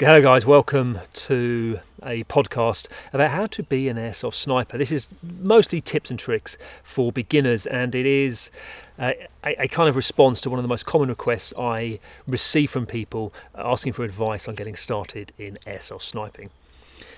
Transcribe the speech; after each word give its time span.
Hello, 0.00 0.20
guys. 0.20 0.44
Welcome 0.44 0.98
to 1.12 1.78
a 2.02 2.24
podcast 2.24 2.88
about 3.12 3.30
how 3.30 3.46
to 3.46 3.62
be 3.62 3.88
an 3.88 3.96
airsoft 3.96 4.34
sniper. 4.34 4.76
This 4.76 4.90
is 4.90 5.08
mostly 5.22 5.80
tips 5.80 6.10
and 6.10 6.18
tricks 6.18 6.58
for 6.82 7.12
beginners, 7.12 7.64
and 7.64 7.94
it 7.94 8.04
is 8.04 8.50
a, 8.98 9.28
a, 9.44 9.68
kind 9.68 9.88
of 9.88 9.94
response 9.94 10.40
to 10.40 10.50
one 10.50 10.58
of 10.58 10.64
the 10.64 10.68
most 10.68 10.84
common 10.84 11.10
requests 11.10 11.54
I 11.56 12.00
receive 12.26 12.72
from 12.72 12.86
people 12.86 13.32
asking 13.54 13.92
for 13.92 14.02
advice 14.02 14.48
on 14.48 14.56
getting 14.56 14.74
started 14.74 15.32
in 15.38 15.58
airsoft 15.64 16.02
sniping. 16.02 16.50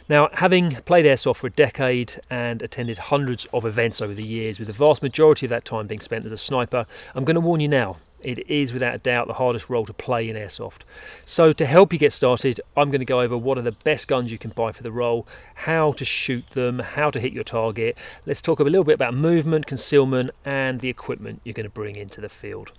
Now, 0.06 0.28
having 0.34 0.72
played 0.72 1.06
airsoft 1.06 1.36
for 1.36 1.46
a 1.46 1.50
decade 1.50 2.20
and 2.28 2.60
attended 2.60 2.98
hundreds 2.98 3.46
of 3.54 3.64
events 3.64 4.02
over 4.02 4.12
the 4.12 4.22
years, 4.22 4.58
with 4.58 4.68
the 4.68 4.74
vast 4.74 5.02
majority 5.02 5.46
of 5.46 5.50
that 5.50 5.64
time 5.64 5.86
being 5.86 6.00
spent 6.00 6.26
as 6.26 6.32
a 6.32 6.36
sniper, 6.36 6.84
I'm 7.14 7.24
going 7.24 7.36
to 7.36 7.40
warn 7.40 7.60
you 7.60 7.68
now 7.68 7.96
it 8.26 8.50
is 8.50 8.72
without 8.72 8.94
a 8.96 8.98
doubt 8.98 9.28
the 9.28 9.34
hardest 9.34 9.70
role 9.70 9.84
to 9.84 9.92
play 9.92 10.28
in 10.28 10.34
airsoft. 10.34 10.80
So, 11.24 11.52
to 11.52 11.64
help 11.64 11.92
you 11.92 11.98
get 11.98 12.12
started, 12.12 12.60
I'm 12.76 12.90
going 12.90 13.00
to 13.00 13.06
go 13.06 13.20
over 13.20 13.38
what 13.38 13.56
are 13.56 13.62
the 13.62 13.70
best 13.70 14.08
guns 14.08 14.32
you 14.32 14.36
can 14.36 14.50
buy 14.50 14.72
for 14.72 14.82
the 14.82 14.90
role, 14.90 15.28
how 15.54 15.92
to 15.92 16.04
shoot 16.04 16.50
them, 16.50 16.80
how 16.80 17.10
to 17.10 17.20
hit 17.20 17.32
your 17.32 17.44
target. 17.44 17.96
Let's 18.26 18.42
talk 18.42 18.58
a 18.58 18.64
little 18.64 18.82
bit 18.82 18.94
about 18.94 19.14
movement, 19.14 19.66
concealment, 19.66 20.32
and 20.44 20.80
the 20.80 20.88
equipment 20.88 21.40
you're 21.44 21.52
going 21.52 21.68
to 21.68 21.70
bring 21.70 21.94
into 21.94 22.20
the 22.20 22.28
field. 22.28 22.72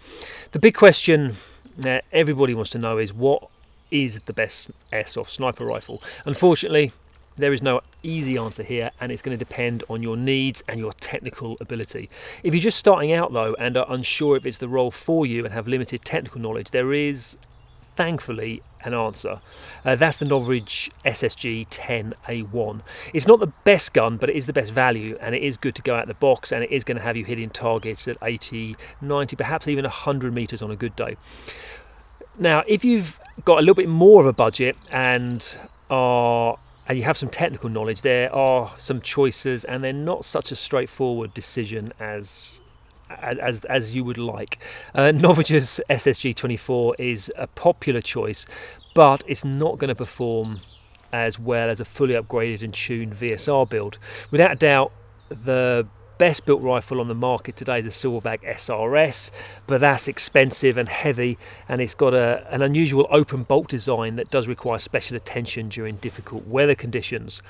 The 0.51 0.59
big 0.59 0.75
question 0.75 1.37
that 1.77 2.03
everybody 2.11 2.53
wants 2.53 2.71
to 2.71 2.77
know 2.77 2.97
is 2.97 3.13
what 3.13 3.47
is 3.89 4.19
the 4.21 4.33
best 4.33 4.69
airsoft 4.91 5.29
sniper 5.29 5.65
rifle? 5.65 6.03
Unfortunately, 6.25 6.91
there 7.37 7.53
is 7.53 7.61
no 7.61 7.81
easy 8.03 8.37
answer 8.37 8.63
here, 8.63 8.91
and 8.99 9.11
it's 9.11 9.21
going 9.21 9.37
to 9.37 9.43
depend 9.43 9.83
on 9.89 10.01
your 10.01 10.17
needs 10.17 10.63
and 10.67 10.79
your 10.79 10.91
technical 10.93 11.55
ability. 11.61 12.09
If 12.43 12.53
you're 12.53 12.61
just 12.61 12.77
starting 12.77 13.13
out 13.13 13.33
though 13.33 13.55
and 13.59 13.77
are 13.77 13.85
unsure 13.89 14.37
if 14.37 14.45
it's 14.45 14.57
the 14.57 14.67
role 14.67 14.91
for 14.91 15.25
you 15.25 15.45
and 15.45 15.53
have 15.53 15.67
limited 15.67 16.03
technical 16.03 16.41
knowledge, 16.41 16.71
there 16.71 16.93
is 16.93 17.37
thankfully 17.95 18.61
an 18.83 18.93
answer. 18.93 19.39
Uh, 19.83 19.95
that's 19.95 20.17
the 20.17 20.25
Novritsch 20.25 20.89
SSG 21.03 21.67
10A1. 21.67 22.81
It's 23.13 23.27
not 23.27 23.39
the 23.39 23.51
best 23.65 23.93
gun, 23.93 24.17
but 24.17 24.29
it 24.29 24.35
is 24.35 24.45
the 24.45 24.53
best 24.53 24.71
value, 24.71 25.17
and 25.19 25.35
it 25.35 25.41
is 25.41 25.57
good 25.57 25.75
to 25.75 25.81
go 25.81 25.95
out 25.95 26.03
of 26.03 26.07
the 26.07 26.13
box, 26.13 26.51
and 26.51 26.63
it 26.63 26.71
is 26.71 26.83
going 26.83 26.97
to 26.97 27.03
have 27.03 27.17
you 27.17 27.25
hitting 27.25 27.49
targets 27.49 28.07
at 28.07 28.17
80, 28.21 28.77
90, 29.01 29.35
perhaps 29.35 29.67
even 29.67 29.83
100 29.83 30.33
meters 30.33 30.61
on 30.61 30.71
a 30.71 30.75
good 30.75 30.95
day. 30.95 31.17
Now, 32.39 32.63
if 32.67 32.85
you've 32.85 33.19
got 33.43 33.57
a 33.57 33.61
little 33.61 33.75
bit 33.75 33.89
more 33.89 34.21
of 34.21 34.27
a 34.27 34.33
budget 34.33 34.77
and 34.91 35.57
are 35.89 36.57
and 36.87 36.97
you 36.97 37.03
have 37.03 37.17
some 37.17 37.29
technical 37.29 37.69
knowledge, 37.69 38.01
there 38.01 38.33
are 38.33 38.71
some 38.77 39.01
choices, 39.01 39.65
and 39.65 39.83
they're 39.83 39.93
not 39.93 40.25
such 40.25 40.51
a 40.51 40.55
straightforward 40.55 41.33
decision 41.33 41.91
as 41.99 42.59
as 43.09 43.63
as 43.65 43.95
you 43.95 44.03
would 44.03 44.17
like. 44.17 44.59
Uh, 44.93 45.11
Novritsch's 45.13 45.79
SSG24 45.89 46.95
is 46.99 47.31
a 47.37 47.47
popular 47.47 48.01
choice, 48.01 48.45
but 48.93 49.23
it's 49.27 49.45
not 49.45 49.77
going 49.77 49.89
to 49.89 49.95
perform 49.95 50.61
as 51.11 51.39
well 51.39 51.69
as 51.69 51.79
a 51.79 51.85
fully 51.85 52.13
upgraded 52.13 52.61
and 52.63 52.73
tuned 52.73 53.13
VSR 53.13 53.69
build. 53.69 53.97
Without 54.31 54.51
a 54.51 54.55
doubt, 54.55 54.91
the 55.29 55.87
best 56.17 56.45
built 56.45 56.61
rifle 56.61 56.99
on 56.99 57.07
the 57.07 57.15
market 57.15 57.55
today 57.55 57.79
is 57.79 57.85
a 57.85 57.89
Silverback 57.89 58.41
SRS, 58.43 59.31
but 59.65 59.79
that's 59.81 60.07
expensive 60.07 60.77
and 60.77 60.89
heavy, 60.89 61.37
and 61.69 61.81
it's 61.81 61.95
got 61.95 62.13
a, 62.13 62.45
an 62.49 62.61
unusual 62.61 63.07
open 63.09 63.43
bolt 63.43 63.69
design 63.69 64.15
that 64.15 64.29
does 64.29 64.47
require 64.47 64.79
special 64.79 65.15
attention 65.15 65.69
during 65.69 65.95
difficult 65.97 66.47
weather 66.47 66.75
conditions. 66.75 67.41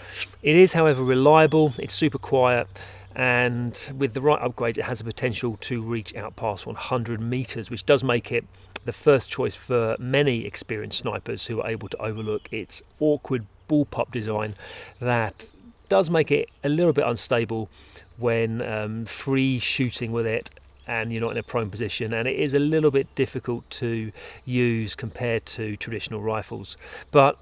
It 0.42 0.56
is, 0.56 0.74
however, 0.74 1.04
reliable, 1.04 1.74
it's 1.78 1.94
super 1.94 2.18
quiet, 2.18 2.68
and 3.16 3.92
with 3.98 4.14
the 4.14 4.22
right 4.22 4.42
upgrades, 4.42 4.78
it 4.78 4.84
has 4.86 5.00
the 5.00 5.06
potential 5.06 5.58
to 5.62 5.81
reach 5.81 6.16
out 6.16 6.36
past 6.36 6.66
100 6.66 7.20
meters, 7.20 7.70
which 7.70 7.86
does 7.86 8.04
make 8.04 8.31
it 8.31 8.46
the 8.86 8.94
first 8.94 9.30
choice 9.30 9.56
for 9.56 9.96
many 10.00 10.46
experienced 10.46 11.00
snipers 11.00 11.48
who 11.48 11.62
are 11.62 11.70
able 11.70 11.90
to 11.90 11.98
overlook 12.02 12.48
its 12.52 12.81
awkward 13.00 13.46
bullpup 13.68 14.12
design 14.12 14.54
that 15.00 15.52
does 15.90 16.09
make 16.09 16.31
it 16.31 16.50
a 16.64 16.70
little 16.70 16.94
bit 16.94 17.06
unstable 17.06 17.70
when 18.17 18.61
um, 18.61 19.05
free 19.05 19.59
shooting 19.59 20.11
with 20.11 20.25
it 20.25 20.50
and 20.88 21.11
you're 21.11 21.22
not 21.22 21.31
in 21.31 21.38
a 21.38 21.44
prone 21.44 21.69
position. 21.69 22.13
And 22.13 22.28
it 22.28 22.39
is 22.39 22.53
a 22.53 22.59
little 22.59 22.91
bit 22.91 23.13
difficult 23.13 23.69
to 23.72 24.11
use 24.45 24.95
compared 24.95 25.45
to 25.47 25.75
traditional 25.75 26.22
rifles. 26.22 26.78
But 27.11 27.38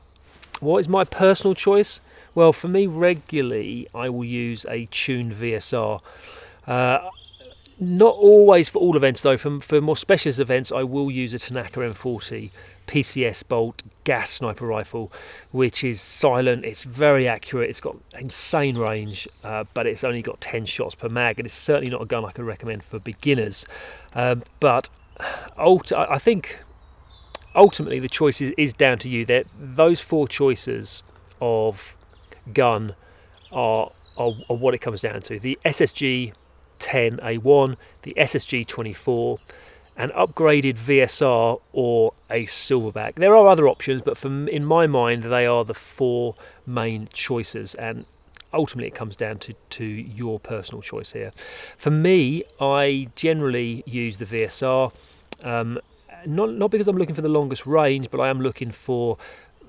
what 0.59 0.79
is 0.79 0.89
my 0.89 1.03
personal 1.03 1.53
choice? 1.53 1.99
Well 2.35 2.51
for 2.51 2.67
me 2.67 2.85
regularly 2.85 3.87
i 3.95 4.09
will 4.09 4.25
use 4.25 4.65
a 4.69 4.85
tuned 4.91 5.31
vsr 5.31 6.01
uh, 6.67 7.09
not 7.79 8.15
always 8.15 8.69
for 8.69 8.79
all 8.79 8.95
events 8.95 9.21
though 9.21 9.37
for, 9.37 9.59
for 9.59 9.81
more 9.81 9.97
specialist 9.97 10.39
events 10.39 10.71
i 10.71 10.83
will 10.83 11.11
use 11.11 11.33
a 11.33 11.39
tanaka 11.39 11.79
m40 11.79 12.51
PCS 12.85 13.47
bolt 13.47 13.83
gas 14.03 14.29
sniper 14.29 14.65
rifle, 14.65 15.11
which 15.51 15.83
is 15.83 16.01
silent. 16.01 16.65
It's 16.65 16.83
very 16.83 17.27
accurate. 17.27 17.69
It's 17.69 17.79
got 17.79 17.95
insane 18.19 18.77
range, 18.77 19.27
uh, 19.43 19.65
but 19.73 19.85
it's 19.85 20.03
only 20.03 20.21
got 20.21 20.41
10 20.41 20.65
shots 20.65 20.95
per 20.95 21.09
mag, 21.09 21.39
and 21.39 21.45
it's 21.45 21.53
certainly 21.53 21.89
not 21.89 22.01
a 22.01 22.05
gun 22.05 22.25
I 22.25 22.31
could 22.31 22.45
recommend 22.45 22.83
for 22.83 22.99
beginners. 22.99 23.65
Um, 24.13 24.43
but 24.59 24.89
ult- 25.57 25.91
I 25.91 26.17
think 26.17 26.59
ultimately 27.53 27.99
the 27.99 28.09
choice 28.09 28.41
is, 28.41 28.53
is 28.57 28.73
down 28.73 28.99
to 28.99 29.09
you. 29.09 29.25
That 29.25 29.47
those 29.57 30.01
four 30.01 30.27
choices 30.27 31.03
of 31.41 31.97
gun 32.53 32.95
are, 33.51 33.89
are, 34.17 34.33
are 34.49 34.55
what 34.55 34.73
it 34.73 34.79
comes 34.79 35.01
down 35.01 35.21
to. 35.21 35.39
The 35.39 35.57
SSG 35.65 36.33
10A1, 36.79 37.75
the 38.03 38.13
SSG 38.17 38.65
24 38.67 39.39
an 39.97 40.09
upgraded 40.09 40.75
VSR 40.75 41.61
or 41.71 42.13
a 42.29 42.45
silverback. 42.45 43.15
There 43.15 43.35
are 43.35 43.47
other 43.47 43.67
options, 43.67 44.01
but 44.01 44.17
from 44.17 44.47
in 44.47 44.65
my 44.65 44.87
mind, 44.87 45.23
they 45.23 45.45
are 45.45 45.63
the 45.63 45.73
four 45.73 46.35
main 46.67 47.07
choices, 47.13 47.75
and 47.75 48.05
ultimately 48.53 48.87
it 48.87 48.95
comes 48.95 49.15
down 49.15 49.39
to, 49.39 49.53
to 49.53 49.85
your 49.85 50.39
personal 50.39 50.81
choice 50.81 51.13
here. 51.13 51.31
For 51.77 51.91
me, 51.91 52.43
I 52.59 53.07
generally 53.15 53.83
use 53.85 54.17
the 54.17 54.25
VSR. 54.25 54.93
Um, 55.43 55.79
not 56.25 56.53
not 56.53 56.71
because 56.71 56.87
I'm 56.87 56.97
looking 56.97 57.15
for 57.15 57.21
the 57.21 57.29
longest 57.29 57.65
range, 57.65 58.09
but 58.09 58.19
I 58.19 58.29
am 58.29 58.41
looking 58.41 58.71
for 58.71 59.17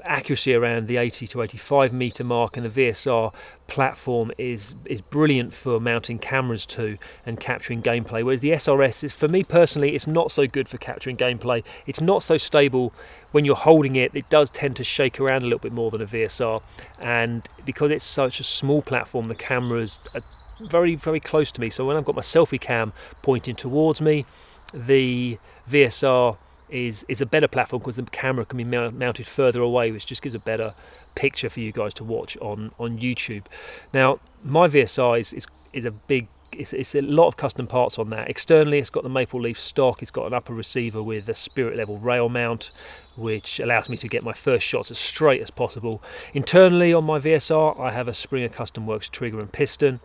accuracy 0.06 0.54
around 0.54 0.88
the 0.88 0.96
80 0.96 1.26
to 1.28 1.42
85 1.42 1.92
meter 1.92 2.24
mark, 2.24 2.56
and 2.56 2.66
the 2.66 2.88
VSR 2.88 3.32
platform 3.66 4.30
is 4.38 4.74
is 4.84 5.00
brilliant 5.00 5.52
for 5.52 5.80
mounting 5.80 6.18
cameras 6.18 6.64
to 6.66 6.98
and 7.24 7.40
capturing 7.40 7.82
gameplay. 7.82 8.22
Whereas 8.22 8.40
the 8.40 8.50
SRS 8.50 9.04
is, 9.04 9.12
for 9.12 9.28
me 9.28 9.42
personally, 9.42 9.94
it's 9.94 10.06
not 10.06 10.30
so 10.30 10.46
good 10.46 10.68
for 10.68 10.78
capturing 10.78 11.16
gameplay. 11.16 11.64
It's 11.86 12.00
not 12.00 12.22
so 12.22 12.36
stable 12.36 12.92
when 13.32 13.44
you're 13.44 13.56
holding 13.56 13.96
it. 13.96 14.14
It 14.14 14.28
does 14.30 14.50
tend 14.50 14.76
to 14.76 14.84
shake 14.84 15.20
around 15.20 15.42
a 15.42 15.46
little 15.46 15.58
bit 15.58 15.72
more 15.72 15.90
than 15.90 16.00
a 16.00 16.06
VSR, 16.06 16.62
and 17.00 17.48
because 17.64 17.90
it's 17.90 18.04
such 18.04 18.40
a 18.40 18.44
small 18.44 18.82
platform, 18.82 19.28
the 19.28 19.34
cameras 19.34 20.00
are 20.14 20.22
very 20.60 20.94
very 20.94 21.20
close 21.20 21.52
to 21.52 21.60
me. 21.60 21.70
So 21.70 21.84
when 21.86 21.96
I've 21.96 22.04
got 22.04 22.16
my 22.16 22.22
selfie 22.22 22.60
cam 22.60 22.92
pointing 23.22 23.56
towards 23.56 24.00
me, 24.00 24.24
the 24.72 25.38
VSR 25.68 26.36
is 26.68 27.04
is 27.08 27.20
a 27.20 27.26
better 27.26 27.48
platform 27.48 27.80
because 27.80 27.96
the 27.96 28.02
camera 28.04 28.44
can 28.44 28.58
be 28.58 28.64
mounted 28.64 29.26
further 29.26 29.60
away, 29.60 29.92
which 29.92 30.06
just 30.06 30.22
gives 30.22 30.34
a 30.34 30.40
better 30.40 30.74
picture 31.14 31.48
for 31.48 31.60
you 31.60 31.72
guys 31.72 31.94
to 31.94 32.04
watch 32.04 32.36
on 32.38 32.72
on 32.78 32.98
YouTube. 32.98 33.44
Now, 33.92 34.18
my 34.44 34.68
VSR 34.68 35.18
is 35.20 35.32
is, 35.32 35.46
is 35.72 35.84
a 35.84 35.92
big 36.08 36.26
it's, 36.52 36.72
it's, 36.72 36.94
a 36.94 37.02
lot 37.02 37.26
of 37.28 37.36
custom 37.36 37.66
parts 37.66 37.98
on 37.98 38.08
that. 38.10 38.30
Externally, 38.30 38.78
it's 38.78 38.88
got 38.88 39.02
the 39.02 39.08
maple 39.10 39.40
leaf 39.40 39.58
stock. 39.58 40.00
It's 40.00 40.10
got 40.10 40.26
an 40.26 40.32
upper 40.32 40.54
receiver 40.54 41.02
with 41.02 41.28
a 41.28 41.34
spirit 41.34 41.76
level 41.76 41.98
rail 41.98 42.28
mount, 42.28 42.70
which 43.16 43.60
allows 43.60 43.88
me 43.88 43.96
to 43.98 44.08
get 44.08 44.22
my 44.22 44.32
first 44.32 44.64
shots 44.64 44.90
as 44.90 44.98
straight 44.98 45.42
as 45.42 45.50
possible. 45.50 46.02
Internally 46.32 46.94
on 46.94 47.04
my 47.04 47.18
VSR, 47.18 47.78
I 47.78 47.90
have 47.90 48.08
a 48.08 48.14
Springer 48.14 48.48
Custom 48.48 48.86
Works 48.86 49.08
trigger 49.08 49.40
and 49.40 49.52
piston 49.52 50.00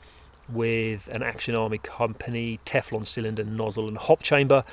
with 0.50 1.08
an 1.10 1.24
Action 1.24 1.56
Army 1.56 1.78
Company 1.78 2.60
Teflon 2.66 3.06
cylinder, 3.06 3.44
nozzle, 3.44 3.88
and 3.88 3.98
hop 3.98 4.22
chamber. 4.22 4.64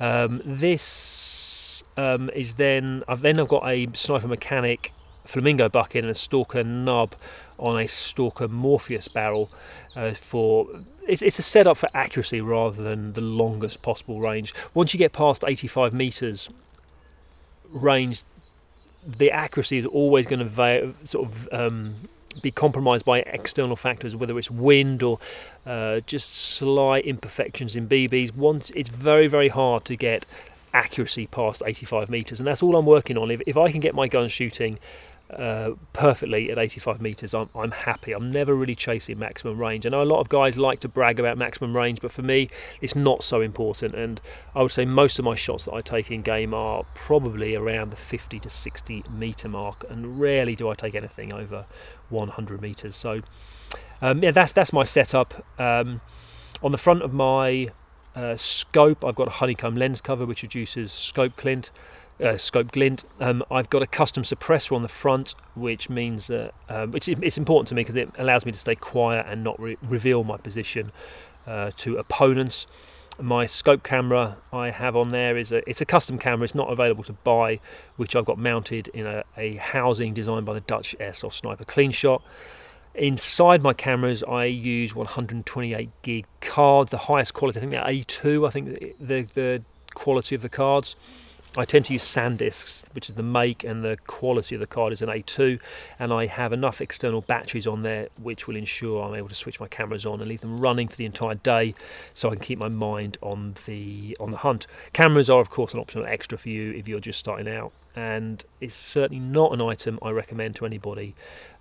Um, 0.00 0.40
this 0.44 1.84
um, 1.96 2.30
is 2.30 2.54
then 2.54 3.02
I've 3.08 3.22
then 3.22 3.38
I've 3.38 3.48
got 3.48 3.66
a 3.66 3.86
Sniper 3.92 4.28
Mechanic 4.28 4.92
Flamingo 5.24 5.68
bucket 5.68 6.04
and 6.04 6.10
a 6.10 6.14
Stalker 6.14 6.64
nub 6.64 7.14
on 7.58 7.80
a 7.80 7.86
Stalker 7.86 8.48
Morpheus 8.48 9.08
barrel. 9.08 9.50
Uh, 9.94 10.12
for 10.12 10.66
it's, 11.06 11.22
it's 11.22 11.38
a 11.38 11.42
setup 11.42 11.76
for 11.76 11.88
accuracy 11.94 12.40
rather 12.40 12.82
than 12.82 13.12
the 13.12 13.20
longest 13.20 13.82
possible 13.82 14.20
range. 14.20 14.54
Once 14.74 14.94
you 14.94 14.98
get 14.98 15.12
past 15.12 15.44
85 15.46 15.92
meters 15.92 16.48
range, 17.70 18.22
the 19.06 19.30
accuracy 19.30 19.78
is 19.78 19.86
always 19.86 20.26
going 20.26 20.38
to 20.38 20.44
va- 20.44 20.94
sort 21.02 21.28
of 21.28 21.48
um, 21.52 21.94
be 22.40 22.50
compromised 22.50 23.04
by 23.04 23.20
external 23.20 23.76
factors, 23.76 24.16
whether 24.16 24.38
it's 24.38 24.50
wind 24.50 25.02
or 25.02 25.18
uh, 25.66 26.00
just 26.00 26.32
slight 26.32 27.04
imperfections 27.04 27.76
in 27.76 27.88
BBs. 27.88 28.34
Once 28.34 28.70
it's 28.70 28.88
very, 28.88 29.26
very 29.26 29.48
hard 29.48 29.84
to 29.86 29.96
get 29.96 30.26
accuracy 30.74 31.26
past 31.26 31.62
85 31.64 32.10
meters, 32.10 32.40
and 32.40 32.46
that's 32.46 32.62
all 32.62 32.76
I'm 32.76 32.86
working 32.86 33.18
on. 33.18 33.30
If, 33.30 33.42
if 33.46 33.56
I 33.56 33.70
can 33.70 33.80
get 33.80 33.94
my 33.94 34.08
gun 34.08 34.28
shooting 34.28 34.78
uh, 35.32 35.72
perfectly 35.92 36.50
at 36.50 36.58
85 36.58 37.00
meters, 37.00 37.34
I'm, 37.34 37.48
I'm 37.54 37.70
happy. 37.70 38.12
I'm 38.12 38.30
never 38.30 38.54
really 38.54 38.74
chasing 38.74 39.18
maximum 39.18 39.58
range. 39.58 39.86
I 39.86 39.90
know 39.90 40.02
a 40.02 40.04
lot 40.04 40.20
of 40.20 40.28
guys 40.28 40.58
like 40.58 40.80
to 40.80 40.88
brag 40.88 41.18
about 41.18 41.38
maximum 41.38 41.76
range, 41.76 42.00
but 42.00 42.12
for 42.12 42.22
me, 42.22 42.48
it's 42.80 42.94
not 42.94 43.22
so 43.22 43.40
important. 43.40 43.94
And 43.94 44.20
I 44.54 44.62
would 44.62 44.70
say 44.70 44.84
most 44.84 45.18
of 45.18 45.24
my 45.24 45.34
shots 45.34 45.64
that 45.64 45.74
I 45.74 45.80
take 45.80 46.10
in 46.10 46.22
game 46.22 46.52
are 46.54 46.84
probably 46.94 47.54
around 47.56 47.90
the 47.90 47.96
50 47.96 48.38
to 48.40 48.50
60 48.50 49.04
meter 49.16 49.48
mark, 49.48 49.84
and 49.88 50.20
rarely 50.20 50.54
do 50.54 50.68
I 50.68 50.74
take 50.74 50.94
anything 50.94 51.32
over 51.32 51.66
100 52.10 52.60
meters. 52.60 52.96
So, 52.96 53.20
um, 54.00 54.22
yeah, 54.22 54.30
that's 54.32 54.52
that's 54.52 54.72
my 54.72 54.84
setup. 54.84 55.44
Um, 55.58 56.00
on 56.62 56.72
the 56.72 56.78
front 56.78 57.02
of 57.02 57.12
my 57.12 57.68
uh, 58.14 58.36
scope, 58.36 59.04
I've 59.04 59.14
got 59.14 59.28
a 59.28 59.32
honeycomb 59.32 59.76
lens 59.76 60.00
cover 60.00 60.26
which 60.26 60.42
reduces 60.42 60.92
scope 60.92 61.36
glint 61.36 61.70
uh, 62.22 62.36
scope 62.36 62.72
glint. 62.72 63.04
Um, 63.20 63.42
I've 63.50 63.68
got 63.68 63.82
a 63.82 63.86
custom 63.86 64.22
suppressor 64.22 64.74
on 64.74 64.82
the 64.82 64.88
front, 64.88 65.34
which 65.54 65.90
means 65.90 66.28
that 66.28 66.54
um, 66.68 66.94
it's, 66.94 67.08
it's, 67.08 67.38
important 67.38 67.68
to 67.68 67.74
me 67.74 67.82
because 67.82 67.96
it 67.96 68.10
allows 68.18 68.46
me 68.46 68.52
to 68.52 68.58
stay 68.58 68.74
quiet 68.74 69.26
and 69.28 69.42
not 69.42 69.58
re- 69.60 69.76
reveal 69.82 70.24
my 70.24 70.36
position 70.36 70.92
uh, 71.46 71.70
to 71.78 71.96
opponents. 71.96 72.66
My 73.20 73.44
scope 73.44 73.82
camera 73.82 74.38
I 74.52 74.70
have 74.70 74.96
on 74.96 75.10
there 75.10 75.36
is 75.36 75.52
a 75.52 75.68
it's 75.68 75.82
a 75.82 75.84
custom 75.84 76.18
camera. 76.18 76.44
It's 76.44 76.54
not 76.54 76.72
available 76.72 77.04
to 77.04 77.12
buy, 77.12 77.60
which 77.96 78.16
I've 78.16 78.24
got 78.24 78.38
mounted 78.38 78.88
in 78.88 79.06
a, 79.06 79.22
a 79.36 79.56
housing 79.56 80.14
designed 80.14 80.46
by 80.46 80.54
the 80.54 80.60
Dutch 80.60 80.96
Airsoft 80.98 81.34
Sniper 81.34 81.64
CleanShot. 81.64 82.22
Inside 82.94 83.62
my 83.62 83.74
cameras, 83.74 84.22
I 84.22 84.44
use 84.44 84.94
128 84.94 85.90
gig 86.02 86.26
card, 86.40 86.88
the 86.88 86.98
highest 86.98 87.34
quality. 87.34 87.58
I 87.58 87.60
think 87.60 87.72
they're 87.72 87.84
A2. 87.84 88.46
I 88.46 88.50
think 88.50 88.96
the 88.98 89.22
the 89.34 89.62
quality 89.94 90.34
of 90.34 90.40
the 90.42 90.48
cards. 90.48 90.96
I 91.54 91.66
tend 91.66 91.84
to 91.86 91.92
use 91.92 92.02
SanDisks, 92.02 92.94
which 92.94 93.10
is 93.10 93.14
the 93.14 93.22
make 93.22 93.62
and 93.62 93.84
the 93.84 93.98
quality 94.06 94.54
of 94.54 94.60
the 94.62 94.66
card 94.66 94.90
is 94.90 95.02
an 95.02 95.10
A2, 95.10 95.60
and 95.98 96.10
I 96.10 96.24
have 96.24 96.50
enough 96.54 96.80
external 96.80 97.20
batteries 97.20 97.66
on 97.66 97.82
there 97.82 98.08
which 98.22 98.48
will 98.48 98.56
ensure 98.56 99.04
I'm 99.04 99.14
able 99.14 99.28
to 99.28 99.34
switch 99.34 99.60
my 99.60 99.68
cameras 99.68 100.06
on 100.06 100.20
and 100.20 100.28
leave 100.28 100.40
them 100.40 100.56
running 100.56 100.88
for 100.88 100.96
the 100.96 101.04
entire 101.04 101.34
day, 101.34 101.74
so 102.14 102.30
I 102.30 102.32
can 102.32 102.40
keep 102.40 102.58
my 102.58 102.70
mind 102.70 103.18
on 103.20 103.54
the 103.66 104.16
on 104.18 104.30
the 104.30 104.38
hunt. 104.38 104.66
Cameras 104.94 105.28
are 105.28 105.40
of 105.40 105.50
course 105.50 105.74
an 105.74 105.80
optional 105.80 106.06
extra 106.06 106.38
for 106.38 106.48
you 106.48 106.72
if 106.72 106.88
you're 106.88 107.00
just 107.00 107.18
starting 107.18 107.48
out, 107.48 107.72
and 107.94 108.42
it's 108.62 108.74
certainly 108.74 109.20
not 109.20 109.52
an 109.52 109.60
item 109.60 109.98
I 110.00 110.08
recommend 110.10 110.56
to 110.56 110.64
anybody 110.64 111.14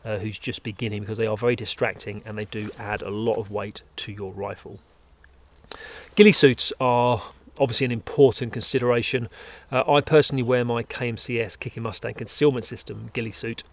uh, 0.06 0.20
who's 0.20 0.40
just 0.40 0.64
beginning 0.64 1.02
because 1.02 1.18
they 1.18 1.28
are 1.28 1.36
very 1.36 1.58
distracting 1.58 2.22
and 2.26 2.38
they 2.38 2.46
do 2.46 2.72
add 2.80 3.02
a 3.02 3.10
lot 3.10 3.36
of 3.36 3.52
weight 3.52 3.82
to 3.98 4.14
your 4.14 4.32
rifle. 4.32 4.80
Ghillie 6.16 6.32
suits 6.32 6.72
are 6.80 7.22
obviously 7.62 7.86
an 7.86 7.92
important 7.92 8.52
consideration. 8.52 9.30
Uh, 9.72 9.84
I 9.88 10.02
personally 10.02 10.44
wear 10.44 10.66
my 10.66 10.84
KMCS 10.84 11.60
Kicking 11.60 11.84
Mustang 11.84 12.16
concealment 12.16 12.66
system 12.66 13.10
ghillie 13.14 13.32
suit. 13.32 13.64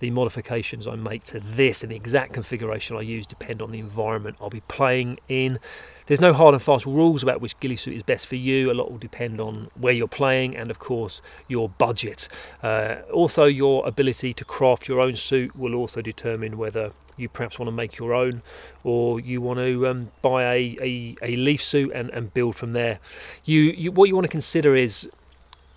The 0.00 0.10
modifications 0.10 0.86
I 0.86 0.96
make 0.96 1.24
to 1.24 1.40
this 1.40 1.82
and 1.82 1.92
the 1.92 1.96
exact 1.96 2.32
configuration 2.32 2.96
I 2.96 3.00
use 3.00 3.26
depend 3.26 3.62
on 3.62 3.70
the 3.70 3.78
environment 3.78 4.36
I'll 4.40 4.50
be 4.50 4.62
playing 4.62 5.18
in. 5.28 5.58
There's 6.06 6.20
no 6.20 6.32
hard 6.32 6.54
and 6.54 6.62
fast 6.62 6.86
rules 6.86 7.22
about 7.22 7.40
which 7.40 7.58
ghillie 7.58 7.76
suit 7.76 7.94
is 7.94 8.02
best 8.02 8.26
for 8.26 8.36
you. 8.36 8.70
A 8.70 8.74
lot 8.74 8.90
will 8.90 8.98
depend 8.98 9.40
on 9.40 9.70
where 9.78 9.92
you're 9.92 10.08
playing 10.08 10.56
and, 10.56 10.70
of 10.70 10.78
course, 10.78 11.20
your 11.48 11.68
budget. 11.68 12.28
Uh, 12.62 12.96
also, 13.12 13.44
your 13.44 13.86
ability 13.86 14.32
to 14.32 14.44
craft 14.44 14.88
your 14.88 15.00
own 15.00 15.16
suit 15.16 15.54
will 15.54 15.74
also 15.74 16.00
determine 16.00 16.56
whether 16.56 16.92
you 17.18 17.28
perhaps 17.28 17.58
want 17.58 17.68
to 17.68 17.72
make 17.72 17.98
your 17.98 18.14
own, 18.14 18.42
or 18.84 19.20
you 19.20 19.40
want 19.40 19.58
to 19.58 19.86
um, 19.86 20.10
buy 20.22 20.44
a, 20.44 20.76
a, 20.80 21.16
a, 21.22 21.36
leaf 21.36 21.62
suit 21.62 21.92
and, 21.94 22.10
and 22.10 22.32
build 22.32 22.56
from 22.56 22.72
there. 22.72 22.98
You, 23.44 23.60
you 23.60 23.92
what 23.92 24.08
you 24.08 24.14
want 24.14 24.26
to 24.26 24.30
consider 24.30 24.76
is 24.76 25.08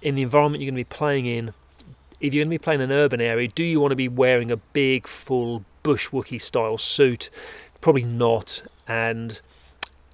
in 0.02 0.16
the 0.16 0.22
environment 0.22 0.62
you're 0.62 0.72
going 0.72 0.84
to 0.84 0.90
be 0.90 0.96
playing 0.96 1.26
in. 1.26 1.54
If 2.20 2.34
you're 2.34 2.44
going 2.44 2.52
to 2.52 2.60
be 2.60 2.64
playing 2.64 2.82
in 2.82 2.92
an 2.92 2.98
urban 2.98 3.20
area, 3.20 3.48
do 3.48 3.64
you 3.64 3.80
want 3.80 3.92
to 3.92 3.96
be 3.96 4.08
wearing 4.08 4.52
a 4.52 4.58
big, 4.58 5.08
full 5.08 5.66
bush 5.82 6.10
style 6.38 6.78
suit? 6.78 7.30
Probably 7.82 8.04
not, 8.04 8.62
and 8.88 9.42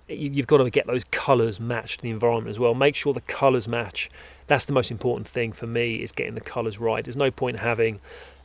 you've 0.08 0.48
got 0.48 0.58
to 0.58 0.70
get 0.70 0.88
those 0.88 1.04
colours 1.06 1.60
matched 1.60 2.00
to 2.00 2.04
the 2.04 2.10
environment 2.10 2.50
as 2.50 2.60
well. 2.60 2.74
Make 2.74 2.96
sure 2.96 3.14
the 3.14 3.22
colours 3.22 3.68
match. 3.68 4.10
That's 4.48 4.66
the 4.66 4.74
most 4.74 4.92
important 4.92 5.28
thing 5.28 5.52
for 5.52 5.68
me 5.68 5.96
is 5.96 6.12
getting 6.12 6.34
the 6.34 6.42
colours 6.42 6.80
right. 6.80 7.04
There's 7.04 7.18
no 7.18 7.32
point 7.32 7.60
having 7.60 8.00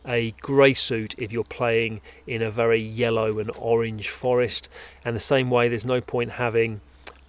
a 0.07 0.33
grey 0.41 0.75
suit 0.75 1.15
if 1.19 1.33
you're 1.33 1.45
playing 1.45 2.01
in 2.27 2.43
a 2.43 2.51
very 2.51 2.83
yellow 2.83 3.39
and 3.39 3.51
orange 3.59 4.09
forest, 4.09 4.69
and 5.05 5.15
the 5.15 5.21
same 5.21 5.51
way 5.51 5.69
there's 5.69 5.87
no 5.87 6.01
point 6.01 6.33
having 6.33 6.81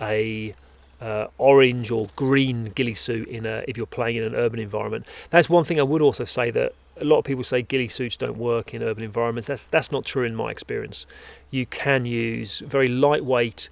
a 0.01 0.53
uh, 1.01 1.27
orange 1.37 1.91
or 1.91 2.07
green 2.15 2.65
ghillie 2.75 2.93
suit 2.93 3.27
in 3.27 3.45
a, 3.45 3.63
if 3.67 3.75
you're 3.75 3.85
playing 3.85 4.15
in 4.15 4.23
an 4.23 4.35
urban 4.35 4.59
environment. 4.59 5.05
That's 5.29 5.49
one 5.49 5.63
thing 5.63 5.79
I 5.79 5.83
would 5.83 6.01
also 6.01 6.23
say 6.23 6.49
that 6.51 6.73
a 6.99 7.03
lot 7.03 7.19
of 7.19 7.25
people 7.25 7.43
say 7.43 7.61
ghillie 7.61 7.87
suits 7.87 8.15
don't 8.17 8.37
work 8.37 8.73
in 8.73 8.81
urban 8.81 9.03
environments. 9.03 9.47
That's 9.47 9.65
that's 9.65 9.91
not 9.91 10.05
true 10.05 10.23
in 10.23 10.35
my 10.35 10.51
experience. 10.51 11.05
You 11.51 11.65
can 11.65 12.05
use 12.05 12.59
very 12.59 12.87
lightweight 12.87 13.69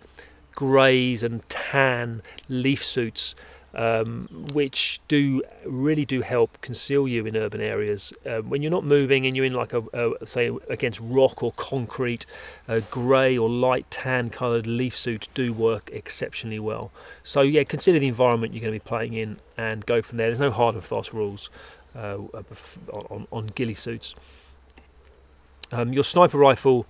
greys 0.55 1.23
and 1.23 1.47
tan 1.47 2.21
leaf 2.49 2.83
suits 2.83 3.35
um, 3.73 4.27
which 4.53 4.99
do 5.07 5.41
really 5.65 6.05
do 6.05 6.21
help 6.21 6.61
conceal 6.61 7.07
you 7.07 7.25
in 7.25 7.37
urban 7.37 7.61
areas. 7.61 8.13
Uh, 8.25 8.39
when 8.39 8.61
you're 8.61 8.71
not 8.71 8.83
moving 8.83 9.25
and 9.25 9.35
you're 9.35 9.45
in 9.45 9.53
like 9.53 9.73
a, 9.73 9.83
a 9.93 10.25
say 10.25 10.51
against 10.69 10.99
rock 11.01 11.41
or 11.41 11.51
concrete, 11.53 12.25
uh, 12.67 12.81
grey 12.89 13.37
or 13.37 13.49
light 13.49 13.89
tan 13.89 14.29
coloured 14.29 14.67
leaf 14.67 14.95
suits 14.95 15.27
do 15.27 15.53
work 15.53 15.89
exceptionally 15.93 16.59
well. 16.59 16.91
So 17.23 17.41
yeah, 17.41 17.63
consider 17.63 17.99
the 17.99 18.07
environment 18.07 18.53
you're 18.53 18.61
going 18.61 18.73
to 18.73 18.83
be 18.83 18.87
playing 18.87 19.13
in 19.13 19.39
and 19.57 19.85
go 19.85 20.01
from 20.01 20.17
there. 20.17 20.27
There's 20.27 20.39
no 20.39 20.51
hard 20.51 20.75
and 20.75 20.83
fast 20.83 21.13
rules 21.13 21.49
uh, 21.95 22.17
on, 23.09 23.27
on 23.31 23.47
ghillie 23.47 23.73
suits. 23.73 24.15
Um, 25.71 25.93
your 25.93 26.03
sniper 26.03 26.37
rifle 26.37 26.85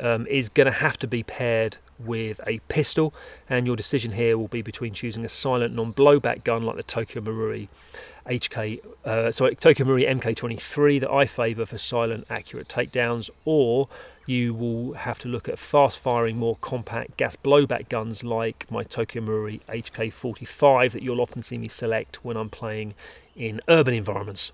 um, 0.00 0.26
is 0.26 0.48
going 0.48 0.66
to 0.66 0.72
have 0.72 0.96
to 0.98 1.06
be 1.06 1.22
paired 1.22 1.76
with 1.98 2.40
a 2.46 2.58
pistol, 2.68 3.14
and 3.48 3.66
your 3.66 3.76
decision 3.76 4.12
here 4.12 4.38
will 4.38 4.48
be 4.48 4.62
between 4.62 4.92
choosing 4.92 5.24
a 5.24 5.28
silent 5.28 5.74
non-blowback 5.74 6.44
gun 6.44 6.64
like 6.64 6.76
the 6.76 6.82
Tokyo 6.82 7.22
Marui 7.22 7.68
HK, 8.28 8.80
uh, 9.04 9.30
sorry, 9.30 9.54
Tokyo 9.54 9.86
Marui 9.86 10.06
MK23 10.06 11.00
that 11.00 11.10
I 11.10 11.24
favour 11.24 11.64
for 11.64 11.78
silent, 11.78 12.26
accurate 12.28 12.68
takedowns, 12.68 13.30
or 13.44 13.88
you 14.26 14.52
will 14.52 14.92
have 14.92 15.18
to 15.20 15.28
look 15.28 15.48
at 15.48 15.58
fast-firing, 15.58 16.36
more 16.36 16.56
compact 16.60 17.16
gas 17.16 17.36
blowback 17.36 17.88
guns 17.88 18.22
like 18.22 18.70
my 18.70 18.82
Tokyo 18.82 19.22
Marui 19.22 19.60
HK45 19.62 20.92
that 20.92 21.02
you'll 21.02 21.22
often 21.22 21.40
see 21.40 21.56
me 21.56 21.68
select 21.68 22.22
when 22.22 22.36
I'm 22.36 22.50
playing 22.50 22.94
in 23.34 23.60
urban 23.68 23.94
environments. 23.94 24.52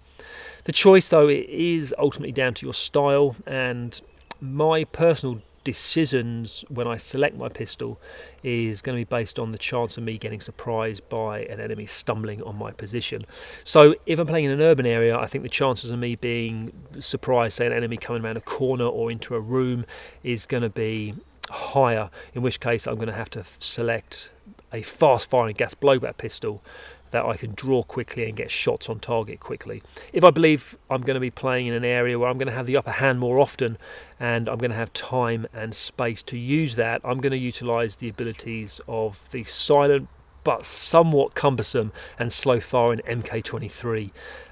The 0.64 0.72
choice, 0.72 1.08
though, 1.08 1.28
is 1.28 1.92
ultimately 1.98 2.32
down 2.32 2.54
to 2.54 2.66
your 2.66 2.74
style, 2.74 3.34
and 3.44 4.00
my 4.40 4.84
personal 4.84 5.42
decisions 5.64 6.64
when 6.68 6.86
I 6.86 6.96
select 6.96 7.36
my 7.36 7.48
pistol 7.48 8.00
is 8.42 8.82
going 8.82 8.98
to 8.98 9.00
be 9.00 9.08
based 9.08 9.38
on 9.38 9.52
the 9.52 9.58
chance 9.58 9.96
of 9.96 10.04
me 10.04 10.18
getting 10.18 10.40
surprised 10.40 11.08
by 11.08 11.40
an 11.44 11.58
enemy 11.58 11.86
stumbling 11.86 12.42
on 12.42 12.56
my 12.56 12.70
position. 12.70 13.22
So 13.64 13.94
if 14.06 14.18
I'm 14.18 14.26
playing 14.26 14.44
in 14.44 14.50
an 14.50 14.60
urban 14.60 14.86
area, 14.86 15.18
I 15.18 15.26
think 15.26 15.42
the 15.42 15.50
chances 15.50 15.90
of 15.90 15.98
me 15.98 16.16
being 16.16 16.72
surprised, 16.98 17.56
say 17.56 17.66
an 17.66 17.72
enemy 17.72 17.96
coming 17.96 18.24
around 18.24 18.36
a 18.36 18.42
corner 18.42 18.84
or 18.84 19.10
into 19.10 19.34
a 19.34 19.40
room, 19.40 19.86
is 20.22 20.46
going 20.46 20.62
to 20.62 20.70
be 20.70 21.14
higher. 21.50 22.10
In 22.34 22.42
which 22.42 22.60
case, 22.60 22.86
I'm 22.86 22.96
going 22.96 23.08
to 23.08 23.14
have 23.14 23.30
to 23.30 23.44
select 23.58 24.30
a 24.72 24.82
fast 24.82 25.30
firing 25.30 25.54
gas 25.54 25.74
blowback 25.74 26.16
pistol 26.16 26.62
that 27.10 27.24
I 27.24 27.36
can 27.36 27.54
draw 27.54 27.82
quickly 27.82 28.24
and 28.24 28.36
get 28.36 28.50
shots 28.50 28.88
on 28.88 28.98
target 28.98 29.40
quickly. 29.40 29.82
If 30.12 30.24
I 30.24 30.30
believe 30.30 30.76
I'm 30.90 31.02
going 31.02 31.14
to 31.14 31.20
be 31.20 31.30
playing 31.30 31.66
in 31.66 31.74
an 31.74 31.84
area 31.84 32.18
where 32.18 32.28
I'm 32.28 32.38
going 32.38 32.48
to 32.48 32.54
have 32.54 32.66
the 32.66 32.76
upper 32.76 32.90
hand 32.90 33.20
more 33.20 33.40
often 33.40 33.78
and 34.18 34.48
I'm 34.48 34.58
going 34.58 34.70
to 34.70 34.76
have 34.76 34.92
time 34.92 35.46
and 35.52 35.74
space 35.74 36.22
to 36.24 36.38
use 36.38 36.76
that, 36.76 37.00
I'm 37.04 37.20
going 37.20 37.32
to 37.32 37.38
utilize 37.38 37.96
the 37.96 38.08
abilities 38.08 38.80
of 38.88 39.30
the 39.30 39.44
silent 39.44 40.08
but 40.42 40.66
somewhat 40.66 41.34
cumbersome 41.34 41.92
and 42.18 42.32
slow 42.32 42.60
firing 42.60 42.98
MK23 43.00 44.10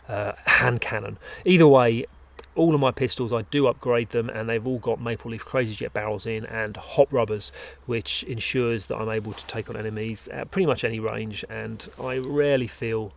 uh, 0.09 0.33
hand 0.47 0.81
cannon. 0.81 1.19
Either 1.45 1.69
way, 1.69 2.07
all 2.55 2.75
of 2.75 2.81
my 2.81 2.91
pistols 2.91 3.33
I 3.33 3.43
do 3.43 3.67
upgrade 3.67 4.11
them 4.11 4.29
and 4.29 4.49
they've 4.49 4.67
all 4.67 4.79
got 4.79 5.01
maple 5.01 5.31
leaf 5.31 5.45
crazy 5.45 5.75
jet 5.75 5.93
barrels 5.93 6.27
in 6.27 6.45
and 6.47 6.77
hop 6.77 7.13
rubbers 7.13 7.51
which 7.87 8.23
ensures 8.25 8.87
that 8.89 8.97
I'm 8.97 9.09
able 9.09 9.33
to 9.33 9.47
take 9.47 9.71
on 9.71 9.77
enemies 9.77 10.29
at 10.29 10.51
pretty 10.51 10.67
much 10.67 10.85
any 10.85 11.01
range 11.01 11.45
and 11.49 11.89
I 12.03 12.19
rarely 12.19 12.67
feel 12.67 13.13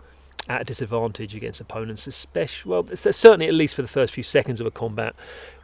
at 0.48 0.62
a 0.62 0.63
disadvantage 0.63 1.36
against 1.36 1.60
opponents 1.60 2.08
especially 2.08 2.70
well 2.70 2.86
certainly 2.94 3.48
at 3.48 3.54
least 3.54 3.75
for 3.75 3.82
the 3.82 3.88
first 3.88 4.13
few 4.13 4.24
seconds 4.24 4.62
of 4.62 4.68
a 4.68 4.72
combat 4.72 5.15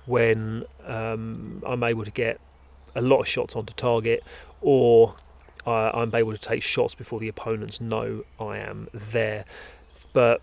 when 0.06 0.66
um, 0.86 1.62
I'm 1.66 1.84
able 1.84 2.04
to 2.04 2.12
get 2.12 2.40
a 2.96 3.02
lot 3.02 3.20
of 3.20 3.28
shots 3.28 3.56
onto 3.56 3.74
target 3.74 4.24
or 4.62 5.14
uh, 5.66 5.92
I'm 5.94 6.14
able 6.16 6.34
to 6.34 6.40
take 6.40 6.64
shots 6.64 6.96
before 6.96 7.20
the 7.20 7.28
opponents 7.28 7.80
know 7.80 8.24
I 8.40 8.58
am 8.58 8.88
there. 8.94 9.46
But 10.14 10.42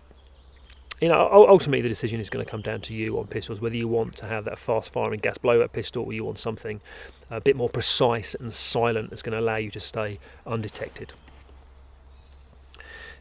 you 1.01 1.07
know, 1.07 1.29
ultimately 1.31 1.81
the 1.81 1.89
decision 1.89 2.19
is 2.19 2.29
going 2.29 2.45
to 2.45 2.49
come 2.49 2.61
down 2.61 2.81
to 2.81 2.93
you 2.93 3.17
on 3.19 3.27
pistols, 3.27 3.61
whether 3.61 3.77
you 3.77 3.87
want 3.87 4.15
to 4.17 4.25
have 4.25 4.45
that 4.45 4.59
fast 4.59 4.91
firing 4.91 5.19
gas 5.19 5.37
blowout 5.37 5.71
pistol 5.71 6.03
or 6.05 6.13
you 6.13 6.23
want 6.23 6.37
something 6.37 6.81
a 7.29 7.39
bit 7.39 7.55
more 7.55 7.69
precise 7.69 8.35
and 8.35 8.53
silent 8.53 9.09
that's 9.09 9.21
going 9.21 9.33
to 9.33 9.39
allow 9.39 9.55
you 9.55 9.71
to 9.71 9.79
stay 9.79 10.19
undetected. 10.45 11.13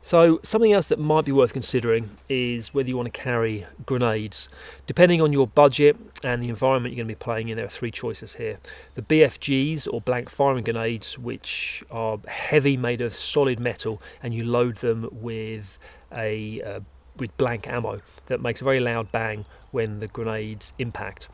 So, 0.08 0.40
something 0.42 0.72
else 0.72 0.88
that 0.88 0.98
might 0.98 1.26
be 1.26 1.32
worth 1.32 1.52
considering 1.52 2.16
is 2.30 2.72
whether 2.72 2.88
you 2.88 2.96
want 2.96 3.12
to 3.12 3.20
carry 3.20 3.66
grenades. 3.84 4.48
Depending 4.86 5.20
on 5.20 5.34
your 5.34 5.46
budget 5.46 5.98
and 6.24 6.42
the 6.42 6.48
environment 6.48 6.94
you're 6.94 7.04
going 7.04 7.14
to 7.14 7.18
be 7.18 7.22
playing 7.22 7.50
in, 7.50 7.58
there 7.58 7.66
are 7.66 7.68
three 7.68 7.90
choices 7.90 8.36
here. 8.36 8.58
The 8.94 9.02
BFGs, 9.02 9.86
or 9.92 10.00
blank 10.00 10.30
firing 10.30 10.64
grenades, 10.64 11.18
which 11.18 11.84
are 11.90 12.18
heavy, 12.26 12.76
made 12.78 13.02
of 13.02 13.14
solid 13.14 13.60
metal, 13.60 14.00
and 14.22 14.32
you 14.32 14.44
load 14.44 14.78
them 14.78 15.10
with 15.12 15.76
a 16.10 16.62
uh, 16.62 16.80
with 17.18 17.36
blank 17.36 17.68
ammo 17.68 18.00
that 18.26 18.40
makes 18.40 18.60
a 18.60 18.64
very 18.64 18.80
loud 18.80 19.10
bang 19.12 19.44
when 19.70 20.00
the 20.00 20.08
grenades 20.08 20.72
impact. 20.78 21.28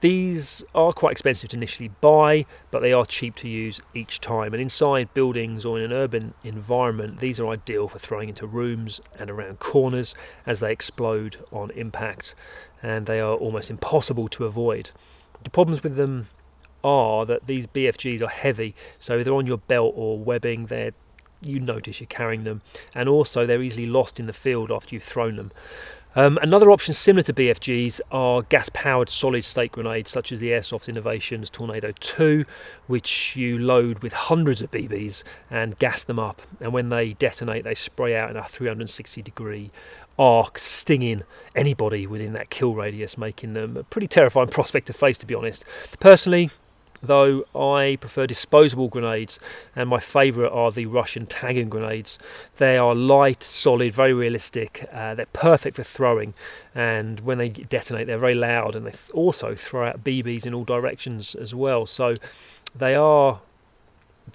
These 0.00 0.64
are 0.74 0.92
quite 0.92 1.12
expensive 1.12 1.50
to 1.50 1.56
initially 1.56 1.88
buy, 2.00 2.46
but 2.70 2.80
they 2.80 2.92
are 2.92 3.06
cheap 3.06 3.36
to 3.36 3.48
use 3.48 3.80
each 3.94 4.20
time. 4.20 4.52
And 4.52 4.60
inside 4.60 5.14
buildings 5.14 5.64
or 5.64 5.78
in 5.78 5.84
an 5.84 5.92
urban 5.92 6.34
environment, 6.44 7.20
these 7.20 7.40
are 7.40 7.48
ideal 7.48 7.88
for 7.88 7.98
throwing 7.98 8.28
into 8.28 8.46
rooms 8.46 9.00
and 9.18 9.30
around 9.30 9.58
corners 9.58 10.14
as 10.44 10.60
they 10.60 10.72
explode 10.72 11.36
on 11.52 11.70
impact, 11.70 12.34
and 12.82 13.06
they 13.06 13.20
are 13.20 13.34
almost 13.34 13.70
impossible 13.70 14.28
to 14.28 14.44
avoid. 14.44 14.90
The 15.42 15.50
problems 15.50 15.82
with 15.82 15.96
them 15.96 16.28
are 16.82 17.24
that 17.26 17.46
these 17.46 17.66
BFGs 17.66 18.22
are 18.22 18.28
heavy, 18.28 18.74
so 18.98 19.22
they're 19.22 19.34
on 19.34 19.46
your 19.46 19.58
belt 19.58 19.94
or 19.96 20.18
webbing, 20.18 20.66
they're 20.66 20.92
you 21.46 21.60
notice 21.60 22.00
you're 22.00 22.06
carrying 22.06 22.44
them, 22.44 22.62
and 22.94 23.08
also 23.08 23.46
they're 23.46 23.62
easily 23.62 23.86
lost 23.86 24.20
in 24.20 24.26
the 24.26 24.32
field 24.32 24.70
after 24.70 24.94
you've 24.94 25.04
thrown 25.04 25.36
them. 25.36 25.52
Um, 26.18 26.38
another 26.40 26.70
option 26.70 26.94
similar 26.94 27.22
to 27.24 27.34
BFGs 27.34 28.00
are 28.10 28.40
gas 28.40 28.70
powered 28.72 29.10
solid 29.10 29.44
state 29.44 29.72
grenades, 29.72 30.10
such 30.10 30.32
as 30.32 30.40
the 30.40 30.50
Airsoft 30.50 30.88
Innovations 30.88 31.50
Tornado 31.50 31.92
2, 32.00 32.46
which 32.86 33.36
you 33.36 33.58
load 33.58 33.98
with 33.98 34.14
hundreds 34.14 34.62
of 34.62 34.70
BBs 34.70 35.24
and 35.50 35.78
gas 35.78 36.04
them 36.04 36.18
up. 36.18 36.40
And 36.58 36.72
when 36.72 36.88
they 36.88 37.12
detonate, 37.12 37.64
they 37.64 37.74
spray 37.74 38.16
out 38.16 38.30
in 38.30 38.36
a 38.38 38.44
360 38.44 39.20
degree 39.20 39.70
arc, 40.18 40.58
stinging 40.58 41.22
anybody 41.54 42.06
within 42.06 42.32
that 42.32 42.48
kill 42.48 42.74
radius, 42.74 43.18
making 43.18 43.52
them 43.52 43.76
a 43.76 43.82
pretty 43.84 44.06
terrifying 44.08 44.48
prospect 44.50 44.86
to 44.86 44.94
face, 44.94 45.18
to 45.18 45.26
be 45.26 45.34
honest. 45.34 45.66
Personally, 46.00 46.50
though 47.06 47.44
I 47.54 47.96
prefer 48.00 48.26
disposable 48.26 48.88
grenades, 48.88 49.38
and 49.74 49.88
my 49.88 50.00
favourite 50.00 50.50
are 50.52 50.70
the 50.70 50.86
Russian 50.86 51.26
tagging 51.26 51.68
grenades. 51.68 52.18
They 52.56 52.76
are 52.76 52.94
light, 52.94 53.42
solid, 53.42 53.94
very 53.94 54.12
realistic. 54.12 54.88
Uh, 54.92 55.14
they're 55.14 55.26
perfect 55.32 55.76
for 55.76 55.82
throwing, 55.82 56.34
and 56.74 57.20
when 57.20 57.38
they 57.38 57.48
detonate, 57.48 58.06
they're 58.06 58.18
very 58.18 58.34
loud, 58.34 58.76
and 58.76 58.86
they 58.86 58.94
also 59.14 59.54
throw 59.54 59.88
out 59.88 60.04
BBs 60.04 60.46
in 60.46 60.54
all 60.54 60.64
directions 60.64 61.34
as 61.34 61.54
well. 61.54 61.86
So 61.86 62.14
they 62.74 62.94
are. 62.94 63.40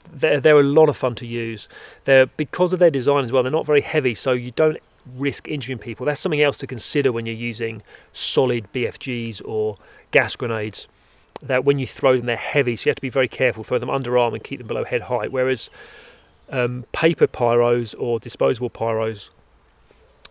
They're, 0.10 0.40
they're 0.40 0.60
a 0.60 0.64
lot 0.64 0.88
of 0.88 0.96
fun 0.96 1.16
to 1.16 1.28
use. 1.28 1.68
They're 2.06 2.26
because 2.26 2.72
of 2.72 2.80
their 2.80 2.90
design 2.90 3.26
as 3.26 3.32
well. 3.32 3.44
They're 3.44 3.52
not 3.52 3.66
very 3.66 3.82
heavy, 3.82 4.14
so 4.16 4.32
you 4.32 4.52
don't 4.52 4.78
risk 5.16 5.48
injuring 5.48 5.80
people. 5.80 6.06
That's 6.06 6.22
something 6.22 6.42
else 6.42 6.58
to 6.58 6.68
consider 6.68 7.12
when 7.12 7.26
you're 7.26 7.36
using 7.36 7.82
solid 8.14 8.72
BFGs 8.74 9.42
or 9.46 9.78
gas 10.12 10.36
grenades 10.36 10.88
that 11.42 11.66
when 11.66 11.80
you 11.80 11.88
throw 11.88 12.18
them, 12.18 12.26
they're 12.26 12.38
heavy, 12.38 12.76
so 12.76 12.88
you 12.88 12.92
have 12.92 12.98
to 12.98 13.02
be 13.02 13.10
very 13.10 13.28
careful. 13.28 13.64
Throw 13.64 13.80
them 13.80 13.90
underarm 13.90 14.34
and 14.34 14.44
keep 14.44 14.60
them 14.60 14.68
below 14.68 14.84
head 14.84 15.04
height. 15.04 15.32
Whereas 15.32 15.70
um, 16.50 16.86
paper 16.92 17.28
pyros 17.28 17.96
or 17.98 18.20
disposable 18.20 18.70
pyros, 18.70 19.30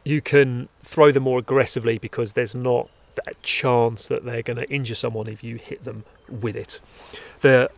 you 0.05 0.21
can 0.21 0.69
throw 0.83 1.11
them 1.11 1.25
more 1.25 1.39
aggressively 1.39 1.99
because 1.99 2.35
there's 2.35 2.55
not 2.55 2.89
that 3.25 3.43
chance 3.43 4.09
that 4.09 4.25
they're 4.25 4.43
going 4.43 4.57
to 4.57 4.73
injure 4.73 4.95
someone 4.95 5.29
if 5.29 5.43
you 5.43 5.57
hit 5.57 5.85
them 5.85 6.05
with 6.29 6.57
it. 6.57 6.81
The 7.41 7.71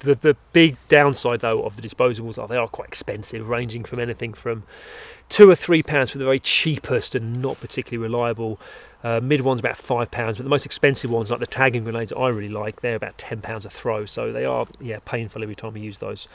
the, 0.00 0.14
the 0.14 0.36
big 0.52 0.76
downside 0.88 1.40
though 1.40 1.62
of 1.62 1.76
the 1.76 1.82
disposables 1.86 2.38
are 2.40 2.46
they 2.46 2.56
are 2.56 2.68
quite 2.68 2.88
expensive, 2.88 3.48
ranging 3.48 3.84
from 3.84 3.98
anything 3.98 4.34
from 4.34 4.64
two 5.28 5.48
or 5.48 5.54
three 5.54 5.82
pounds 5.82 6.10
for 6.10 6.18
the 6.18 6.24
very 6.24 6.40
cheapest 6.40 7.14
and 7.14 7.40
not 7.40 7.60
particularly 7.60 8.02
reliable 8.02 8.60
uh, 9.06 9.20
mid 9.22 9.40
ones 9.42 9.60
about 9.60 9.76
five 9.76 10.10
pounds, 10.10 10.36
but 10.36 10.42
the 10.42 10.50
most 10.50 10.66
expensive 10.66 11.12
ones, 11.12 11.30
like 11.30 11.38
the 11.38 11.46
tagging 11.46 11.84
grenades, 11.84 12.12
I 12.12 12.26
really 12.26 12.48
like. 12.48 12.80
They're 12.80 12.96
about 12.96 13.16
ten 13.16 13.40
pounds 13.40 13.64
a 13.64 13.70
throw, 13.70 14.04
so 14.04 14.32
they 14.32 14.44
are 14.44 14.66
yeah 14.80 14.98
painful 15.04 15.44
every 15.44 15.54
time 15.54 15.76
you 15.76 15.84
use 15.84 15.98
those. 15.98 16.26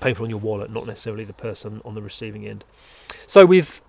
Painful 0.00 0.24
on 0.26 0.30
your 0.30 0.38
wallet, 0.38 0.70
not 0.70 0.86
necessarily 0.86 1.24
the 1.24 1.32
person 1.32 1.80
on 1.86 1.94
the 1.94 2.02
receiving 2.02 2.46
end. 2.46 2.64
So 3.26 3.46
we've 3.46 3.80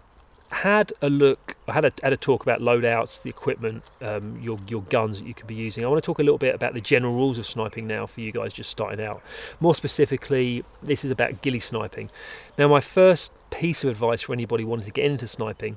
had 0.51 0.93
a 1.01 1.09
look. 1.09 1.57
I 1.67 1.73
had 1.73 1.83
a, 1.83 1.91
had 2.01 2.13
a 2.13 2.17
talk 2.17 2.41
about 2.41 2.61
loadouts, 2.61 3.21
the 3.21 3.29
equipment, 3.29 3.83
um, 4.01 4.39
your 4.41 4.57
your 4.69 4.83
guns 4.83 5.19
that 5.19 5.27
you 5.27 5.33
could 5.33 5.47
be 5.47 5.55
using. 5.55 5.83
I 5.83 5.89
want 5.89 6.01
to 6.01 6.05
talk 6.05 6.19
a 6.19 6.23
little 6.23 6.37
bit 6.37 6.55
about 6.55 6.73
the 6.73 6.79
general 6.79 7.13
rules 7.13 7.39
of 7.39 7.45
sniping 7.45 7.87
now 7.87 8.05
for 8.05 8.21
you 8.21 8.31
guys 8.31 8.53
just 8.53 8.69
starting 8.69 9.05
out. 9.05 9.21
More 9.59 9.75
specifically, 9.75 10.63
this 10.81 11.03
is 11.03 11.11
about 11.11 11.41
ghillie 11.41 11.59
sniping. 11.59 12.09
Now, 12.57 12.69
my 12.69 12.79
first 12.79 13.33
piece 13.49 13.83
of 13.83 13.89
advice 13.89 14.21
for 14.21 14.31
anybody 14.31 14.63
wanting 14.63 14.85
to 14.85 14.93
get 14.93 15.03
into 15.03 15.27
sniping 15.27 15.75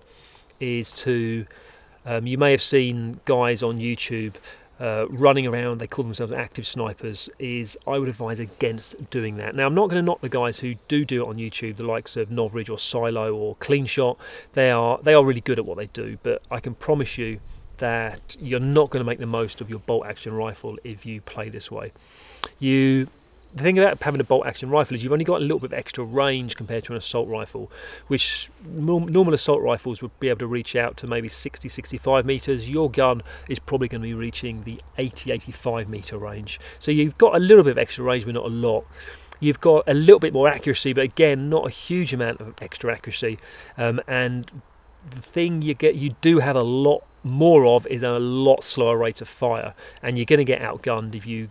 is 0.61 0.92
to 0.92 1.45
um, 2.06 2.26
you 2.26 2.38
may 2.38 2.50
have 2.50 2.62
seen 2.62 3.21
guys 3.25 3.62
on 3.62 3.78
YouTube 3.78 4.35
uh, 4.80 5.06
running 5.09 5.47
around, 5.47 5.78
they 5.78 5.87
call 5.87 6.04
themselves 6.04 6.32
active 6.32 6.66
snipers, 6.66 7.30
is 7.38 7.78
I 7.87 7.99
would 7.99 8.09
advise 8.09 8.40
against 8.40 9.11
doing 9.11 9.37
that. 9.37 9.54
Now, 9.54 9.66
I'm 9.66 9.75
not 9.75 9.88
going 9.88 10.02
to 10.02 10.06
knock 10.06 10.21
the 10.21 10.28
guys 10.28 10.59
who 10.59 10.75
do 10.88 11.04
do 11.04 11.25
it 11.25 11.28
on 11.28 11.37
YouTube, 11.37 11.76
the 11.76 11.87
likes 11.87 12.16
of 12.16 12.30
Novritsch 12.30 12.68
or 12.68 12.78
Silo 12.78 13.32
or 13.35 13.54
CleanShot. 13.56 14.18
They 14.54 14.71
are, 14.71 14.99
they 15.02 15.14
are 15.14 15.25
really 15.25 15.40
good 15.40 15.59
at 15.59 15.64
what 15.64 15.76
they 15.78 15.87
do, 15.87 16.18
but 16.25 16.42
I 16.50 16.59
can 16.59 16.75
promise 16.75 17.16
you 17.16 17.40
that 17.78 18.37
you're 18.40 18.61
not 18.61 18.90
going 18.90 19.00
to 19.00 19.04
make 19.04 19.18
the 19.18 19.26
most 19.26 19.61
of 19.61 19.71
your 19.71 19.78
bolt 19.80 20.06
action 20.06 20.32
rifle 20.35 20.78
if 20.85 21.06
you 21.06 21.21
play 21.21 21.49
this 21.49 21.71
way. 21.71 21.92
You 22.59 23.09
the 23.54 23.62
thing 23.62 23.78
about 23.78 24.02
having 24.02 24.21
a 24.21 24.25
bolt 24.25 24.47
action 24.47 24.71
rifle 24.71 24.94
is 24.94 25.04
you've 25.04 25.12
only 25.12 25.25
got 25.25 25.40
a 25.40 25.44
little 25.44 25.59
bit 25.59 25.73
of 25.73 25.78
extra 25.78 26.04
range 26.04 26.56
compared 26.56 26.85
to 26.85 26.92
an 26.92 26.97
assault 26.97 27.28
rifle, 27.28 27.71
which 28.06 28.50
normal 28.66 29.35
assault 29.35 29.61
rifles 29.61 30.00
would 30.00 30.18
be 30.21 30.28
able 30.28 30.38
to 30.38 30.47
reach 30.47 30.75
out 30.75 30.97
to 30.99 31.06
maybe 31.06 31.28
60 31.28 31.68
65 31.68 32.25
meters. 32.25 32.71
Your 32.71 32.90
gun 32.90 33.23
is 33.49 33.59
probably 33.59 33.88
going 33.88 34.00
to 34.00 34.09
be 34.09 34.14
reaching 34.14 34.64
the 34.64 34.80
80 34.97 35.32
85 35.32 35.88
meter 35.88 36.16
range. 36.16 36.59
So 36.78 36.90
you've 36.90 37.18
got 37.18 37.37
a 37.37 37.38
little 37.38 37.62
bit 37.62 37.73
of 37.73 37.78
extra 37.78 38.04
range, 38.04 38.25
but 38.25 38.35
not 38.35 38.44
a 38.44 38.49
lot. 38.49 38.87
You've 39.38 39.61
got 39.61 39.85
a 39.87 39.94
little 39.94 40.21
bit 40.21 40.32
more 40.32 40.49
accuracy, 40.49 40.92
but 40.92 41.04
again, 41.04 41.50
not 41.50 41.66
a 41.66 41.71
huge 41.71 42.14
amount 42.14 42.40
of 42.40 42.54
extra 42.62 42.92
accuracy. 42.92 43.38
Um, 43.76 44.00
and 44.06 44.50
the 45.11 45.21
thing 45.21 45.62
you 45.62 45.75
get, 45.75 45.97
you 45.97 46.14
do 46.21 46.38
have 46.38 46.56
a 46.56 46.62
lot 46.62 47.04
more 47.25 47.66
of 47.66 47.87
is 47.88 48.02
a 48.02 48.18
lot 48.18 48.62
slower 48.64 48.97
rate 48.97 49.21
of 49.21 49.28
fire, 49.28 49.75
and 50.02 50.16
you're 50.16 50.25
going 50.25 50.38
to 50.38 50.44
get 50.44 50.62
outgunned 50.62 51.14
if 51.14 51.26
you 51.26 51.49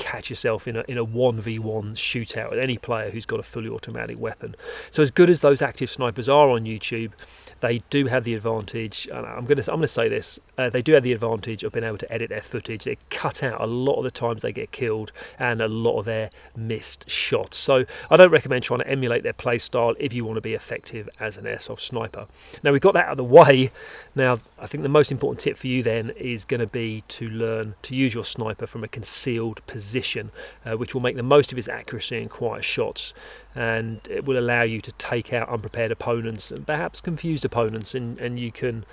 catch 0.00 0.30
yourself 0.30 0.66
in 0.66 0.76
a 0.76 0.84
in 0.88 0.96
a 0.96 1.04
one 1.04 1.40
v 1.40 1.58
one 1.58 1.94
shootout 1.94 2.50
with 2.50 2.58
any 2.58 2.78
player 2.78 3.10
who's 3.10 3.26
got 3.26 3.38
a 3.38 3.42
fully 3.42 3.68
automatic 3.68 4.18
weapon. 4.18 4.56
So 4.90 5.02
as 5.02 5.10
good 5.10 5.28
as 5.28 5.40
those 5.40 5.60
active 5.60 5.90
snipers 5.90 6.28
are 6.28 6.48
on 6.48 6.64
YouTube, 6.64 7.12
they 7.60 7.82
do 7.90 8.06
have 8.06 8.24
the 8.24 8.34
advantage. 8.34 9.06
And 9.12 9.26
I'm 9.26 9.44
going 9.44 9.62
to 9.62 9.70
I'm 9.70 9.78
going 9.78 9.82
to 9.82 9.88
say 9.88 10.08
this: 10.08 10.40
uh, 10.58 10.70
they 10.70 10.82
do 10.82 10.94
have 10.94 11.02
the 11.02 11.12
advantage 11.12 11.62
of 11.62 11.72
being 11.72 11.84
able 11.84 11.98
to 11.98 12.10
edit 12.12 12.30
their 12.30 12.40
footage. 12.40 12.84
They 12.84 12.96
cut 13.10 13.42
out 13.42 13.60
a 13.60 13.66
lot 13.66 13.96
of 13.96 14.04
the 14.04 14.10
times 14.10 14.42
they 14.42 14.52
get 14.52 14.72
killed 14.72 15.12
and 15.38 15.60
a 15.60 15.68
lot 15.68 15.98
of 15.98 16.06
their 16.06 16.30
missed 16.56 17.08
shots. 17.08 17.58
So 17.58 17.84
I 18.10 18.16
don't 18.16 18.30
recommend 18.30 18.64
trying 18.64 18.80
to 18.80 18.88
emulate 18.88 19.22
their 19.22 19.34
play 19.34 19.58
style 19.58 19.94
if 19.98 20.14
you 20.14 20.24
want 20.24 20.36
to 20.36 20.40
be 20.40 20.54
effective 20.54 21.08
as 21.20 21.36
an 21.36 21.44
airsoft 21.44 21.80
sniper. 21.80 22.26
Now 22.62 22.72
we've 22.72 22.80
got 22.80 22.94
that 22.94 23.06
out 23.06 23.12
of 23.12 23.16
the 23.18 23.24
way. 23.24 23.70
Now 24.14 24.38
I 24.58 24.66
think 24.66 24.82
the 24.82 24.88
most 24.88 25.12
important 25.12 25.40
tip 25.40 25.56
for 25.58 25.66
you 25.66 25.82
then 25.82 26.10
is 26.16 26.44
going 26.46 26.60
to 26.60 26.66
be 26.66 27.02
to 27.08 27.26
learn 27.28 27.74
to 27.82 27.94
use 27.94 28.14
your 28.14 28.24
sniper 28.24 28.66
from 28.66 28.82
a 28.84 28.88
concealed 28.88 29.64
position, 29.66 29.89
uh, 29.96 30.76
which 30.76 30.94
will 30.94 31.00
make 31.00 31.16
the 31.16 31.22
most 31.22 31.52
of 31.52 31.58
its 31.58 31.68
accuracy 31.68 32.18
in 32.18 32.28
quiet 32.28 32.64
shots 32.64 33.14
and 33.54 34.00
it 34.08 34.24
will 34.24 34.38
allow 34.38 34.62
you 34.62 34.80
to 34.80 34.92
take 34.92 35.32
out 35.32 35.48
unprepared 35.48 35.90
opponents 35.90 36.50
and 36.50 36.66
perhaps 36.66 37.00
confused 37.00 37.44
opponents, 37.44 37.94
and, 37.94 38.18
and 38.20 38.38
you 38.38 38.52
can 38.52 38.84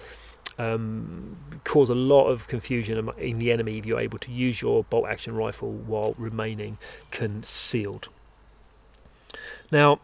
um, 0.58 1.38
cause 1.64 1.90
a 1.90 1.96
lot 1.96 2.28
of 2.28 2.48
confusion 2.48 3.10
in 3.18 3.40
the 3.40 3.52
enemy 3.52 3.78
if 3.78 3.86
you're 3.86 4.00
able 4.00 4.18
to 4.20 4.32
use 4.32 4.62
your 4.62 4.84
bolt 4.86 5.08
action 5.08 5.36
rifle 5.36 5.72
while 5.72 6.16
remaining 6.18 6.78
concealed. 7.12 8.10
Now, 9.72 10.00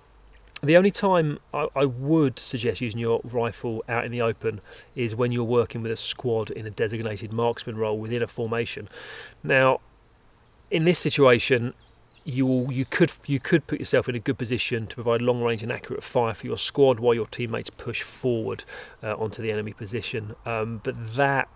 the 0.61 0.77
only 0.77 0.91
time 0.91 1.39
I, 1.53 1.67
I, 1.75 1.85
would 1.85 2.39
suggest 2.39 2.79
using 2.79 2.99
your 2.99 3.19
rifle 3.23 3.83
out 3.89 4.05
in 4.05 4.11
the 4.11 4.21
open 4.21 4.61
is 4.95 5.13
when 5.13 5.31
you're 5.31 5.43
working 5.43 5.81
with 5.81 5.91
a 5.91 5.97
squad 5.97 6.51
in 6.51 6.65
a 6.65 6.69
designated 6.69 7.33
marksman 7.33 7.75
role 7.75 7.97
within 7.97 8.23
a 8.23 8.27
formation. 8.27 8.87
Now, 9.43 9.81
in 10.73 10.85
this 10.85 10.97
situation, 10.99 11.73
you 12.25 12.67
you 12.71 12.83
could 12.83 13.11
you 13.27 13.39
could 13.39 13.67
put 13.67 13.79
yourself 13.79 14.09
in 14.09 14.15
a 14.15 14.19
good 14.19 14.37
position 14.37 14.87
to 14.87 14.95
provide 14.95 15.21
long 15.21 15.41
range 15.41 15.61
and 15.61 15.71
accurate 15.71 16.03
fire 16.03 16.33
for 16.33 16.47
your 16.47 16.57
squad 16.57 16.99
while 16.99 17.13
your 17.13 17.27
teammates 17.27 17.69
push 17.69 18.01
forward 18.01 18.65
uh, 19.03 19.15
onto 19.15 19.41
the 19.41 19.51
enemy 19.51 19.71
position. 19.73 20.35
Um, 20.45 20.81
but 20.83 21.15
that 21.15 21.47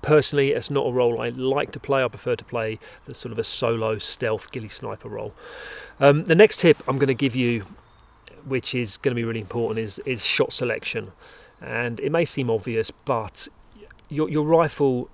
personally, 0.00 0.52
it's 0.52 0.70
not 0.70 0.86
a 0.86 0.92
role 0.92 1.20
I 1.20 1.30
like 1.30 1.72
to 1.72 1.80
play. 1.80 2.04
I 2.04 2.08
prefer 2.08 2.36
to 2.36 2.44
play 2.44 2.78
the 3.04 3.14
sort 3.14 3.32
of 3.32 3.38
a 3.38 3.44
solo 3.44 3.98
stealth 3.98 4.52
ghillie 4.52 4.68
sniper 4.68 5.08
role. 5.08 5.34
Um, 5.98 6.24
the 6.24 6.36
next 6.36 6.60
tip 6.60 6.76
I'm 6.86 6.98
going 6.98 7.08
to 7.08 7.14
give 7.14 7.34
you, 7.34 7.66
which 8.46 8.76
is 8.76 8.96
going 8.96 9.10
to 9.10 9.16
be 9.16 9.24
really 9.24 9.40
important, 9.40 9.80
is 9.80 9.98
is 10.00 10.24
shot 10.24 10.52
selection. 10.52 11.10
And 11.60 11.98
it 11.98 12.12
may 12.12 12.24
seem 12.24 12.48
obvious, 12.48 12.92
but 12.92 13.48
your 14.08 14.28
your 14.28 14.44
rifle 14.44 15.10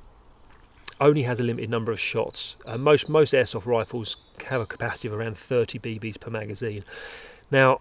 only 1.00 1.22
has 1.22 1.40
a 1.40 1.42
limited 1.42 1.70
number 1.70 1.92
of 1.92 2.00
shots. 2.00 2.56
Uh, 2.66 2.78
most 2.78 3.08
most 3.08 3.34
airsoft 3.34 3.66
rifles 3.66 4.16
have 4.46 4.60
a 4.60 4.66
capacity 4.66 5.08
of 5.08 5.14
around 5.14 5.36
30 5.36 5.78
BBs 5.78 6.18
per 6.18 6.30
magazine. 6.30 6.84
Now, 7.50 7.80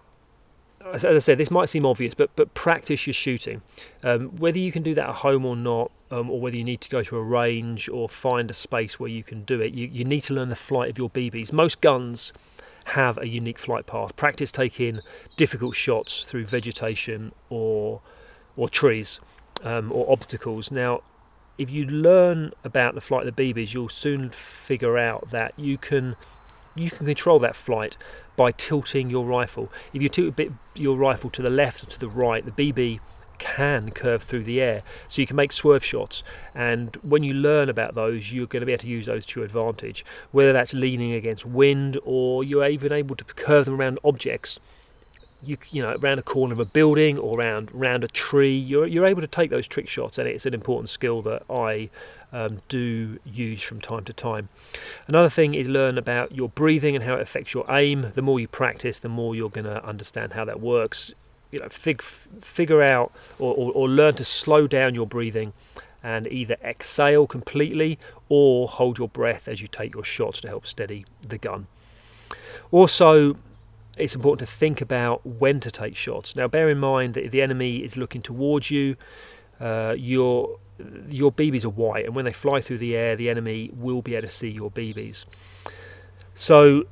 as 0.92 1.04
I 1.04 1.18
said, 1.18 1.38
this 1.38 1.50
might 1.50 1.68
seem 1.68 1.86
obvious, 1.86 2.14
but 2.14 2.34
but 2.36 2.54
practice 2.54 3.06
your 3.06 3.14
shooting. 3.14 3.62
Um, 4.02 4.36
whether 4.36 4.58
you 4.58 4.72
can 4.72 4.82
do 4.82 4.94
that 4.94 5.08
at 5.08 5.14
home 5.16 5.46
or 5.46 5.56
not, 5.56 5.90
um, 6.10 6.30
or 6.30 6.40
whether 6.40 6.56
you 6.56 6.64
need 6.64 6.80
to 6.82 6.90
go 6.90 7.02
to 7.02 7.16
a 7.16 7.22
range 7.22 7.88
or 7.88 8.08
find 8.08 8.50
a 8.50 8.54
space 8.54 9.00
where 9.00 9.10
you 9.10 9.22
can 9.22 9.44
do 9.44 9.60
it, 9.60 9.72
you, 9.72 9.86
you 9.86 10.04
need 10.04 10.20
to 10.22 10.34
learn 10.34 10.48
the 10.48 10.56
flight 10.56 10.90
of 10.90 10.98
your 10.98 11.10
BBs. 11.10 11.52
Most 11.52 11.80
guns 11.80 12.32
have 12.86 13.16
a 13.18 13.26
unique 13.26 13.58
flight 13.58 13.86
path. 13.86 14.14
Practice 14.16 14.52
taking 14.52 15.00
difficult 15.36 15.74
shots 15.74 16.22
through 16.22 16.44
vegetation 16.44 17.32
or 17.48 18.02
or 18.56 18.68
trees 18.68 19.20
um, 19.62 19.90
or 19.90 20.10
obstacles. 20.10 20.70
Now, 20.70 21.00
if 21.58 21.70
you 21.70 21.84
learn 21.86 22.52
about 22.64 22.94
the 22.94 23.00
flight 23.00 23.26
of 23.26 23.34
the 23.34 23.54
BBs, 23.54 23.74
you'll 23.74 23.88
soon 23.88 24.30
figure 24.30 24.98
out 24.98 25.30
that 25.30 25.52
you 25.56 25.78
can 25.78 26.16
you 26.74 26.90
can 26.90 27.06
control 27.06 27.38
that 27.38 27.54
flight 27.54 27.96
by 28.36 28.50
tilting 28.50 29.08
your 29.08 29.24
rifle. 29.24 29.70
If 29.92 30.02
you 30.02 30.08
tilt 30.08 30.36
bit 30.36 30.52
your 30.74 30.96
rifle 30.96 31.30
to 31.30 31.42
the 31.42 31.50
left 31.50 31.82
or 31.84 31.86
to 31.86 32.00
the 32.00 32.08
right, 32.08 32.44
the 32.44 32.50
BB 32.50 32.98
can 33.38 33.90
curve 33.90 34.22
through 34.22 34.44
the 34.44 34.60
air. 34.60 34.82
So 35.06 35.22
you 35.22 35.26
can 35.26 35.36
make 35.36 35.52
swerve 35.52 35.84
shots. 35.84 36.22
And 36.54 36.96
when 37.02 37.22
you 37.22 37.34
learn 37.34 37.68
about 37.68 37.94
those, 37.94 38.32
you're 38.32 38.46
going 38.46 38.60
to 38.60 38.66
be 38.66 38.72
able 38.72 38.82
to 38.82 38.88
use 38.88 39.06
those 39.06 39.26
to 39.26 39.40
your 39.40 39.44
advantage. 39.44 40.04
Whether 40.32 40.52
that's 40.52 40.72
leaning 40.72 41.12
against 41.12 41.44
wind 41.46 41.98
or 42.04 42.42
you're 42.42 42.66
even 42.66 42.92
able 42.92 43.16
to 43.16 43.24
curve 43.24 43.66
them 43.66 43.80
around 43.80 43.98
objects. 44.04 44.58
You, 45.44 45.56
you 45.70 45.82
know, 45.82 45.96
around 46.00 46.18
a 46.18 46.22
corner 46.22 46.52
of 46.52 46.60
a 46.60 46.64
building 46.64 47.18
or 47.18 47.38
around 47.38 47.70
around 47.72 48.04
a 48.04 48.08
tree, 48.08 48.56
you're, 48.56 48.86
you're 48.86 49.06
able 49.06 49.20
to 49.20 49.26
take 49.26 49.50
those 49.50 49.66
trick 49.66 49.88
shots, 49.88 50.18
and 50.18 50.28
it's 50.28 50.46
an 50.46 50.54
important 50.54 50.88
skill 50.88 51.22
that 51.22 51.42
I 51.50 51.90
um, 52.32 52.62
do 52.68 53.18
use 53.24 53.62
from 53.62 53.80
time 53.80 54.04
to 54.04 54.12
time. 54.12 54.48
Another 55.06 55.28
thing 55.28 55.54
is 55.54 55.68
learn 55.68 55.98
about 55.98 56.34
your 56.34 56.48
breathing 56.48 56.94
and 56.94 57.04
how 57.04 57.14
it 57.14 57.20
affects 57.20 57.54
your 57.54 57.64
aim. 57.68 58.12
The 58.14 58.22
more 58.22 58.40
you 58.40 58.48
practice, 58.48 58.98
the 58.98 59.08
more 59.08 59.34
you're 59.34 59.50
going 59.50 59.66
to 59.66 59.84
understand 59.84 60.32
how 60.32 60.44
that 60.44 60.60
works 60.60 61.12
you 61.54 61.60
know, 61.60 61.68
fig, 61.68 62.02
figure 62.02 62.82
out 62.82 63.12
or, 63.38 63.54
or, 63.54 63.72
or 63.72 63.88
learn 63.88 64.14
to 64.14 64.24
slow 64.24 64.66
down 64.66 64.92
your 64.92 65.06
breathing 65.06 65.52
and 66.02 66.26
either 66.26 66.56
exhale 66.64 67.28
completely 67.28 67.96
or 68.28 68.66
hold 68.66 68.98
your 68.98 69.08
breath 69.08 69.46
as 69.46 69.62
you 69.62 69.68
take 69.68 69.94
your 69.94 70.02
shots 70.02 70.40
to 70.40 70.48
help 70.48 70.66
steady 70.66 71.06
the 71.26 71.38
gun. 71.38 71.68
Also, 72.72 73.36
it's 73.96 74.14
important 74.14 74.48
to 74.48 74.54
think 74.54 74.80
about 74.80 75.24
when 75.24 75.60
to 75.60 75.70
take 75.70 75.96
shots. 75.96 76.36
Now, 76.36 76.48
bear 76.48 76.68
in 76.68 76.78
mind 76.78 77.14
that 77.14 77.24
if 77.24 77.30
the 77.30 77.42
enemy 77.42 77.78
is 77.78 77.96
looking 77.96 78.22
towards 78.22 78.70
you, 78.70 78.96
uh, 79.60 79.94
your 79.96 80.58
your 81.08 81.30
BBs 81.30 81.64
are 81.64 81.70
white, 81.70 82.04
and 82.04 82.16
when 82.16 82.24
they 82.24 82.32
fly 82.32 82.60
through 82.60 82.78
the 82.78 82.96
air, 82.96 83.14
the 83.14 83.30
enemy 83.30 83.70
will 83.74 84.02
be 84.02 84.14
able 84.16 84.22
to 84.22 84.34
see 84.34 84.48
your 84.48 84.70
BBs. 84.72 85.26
So, 86.34 86.84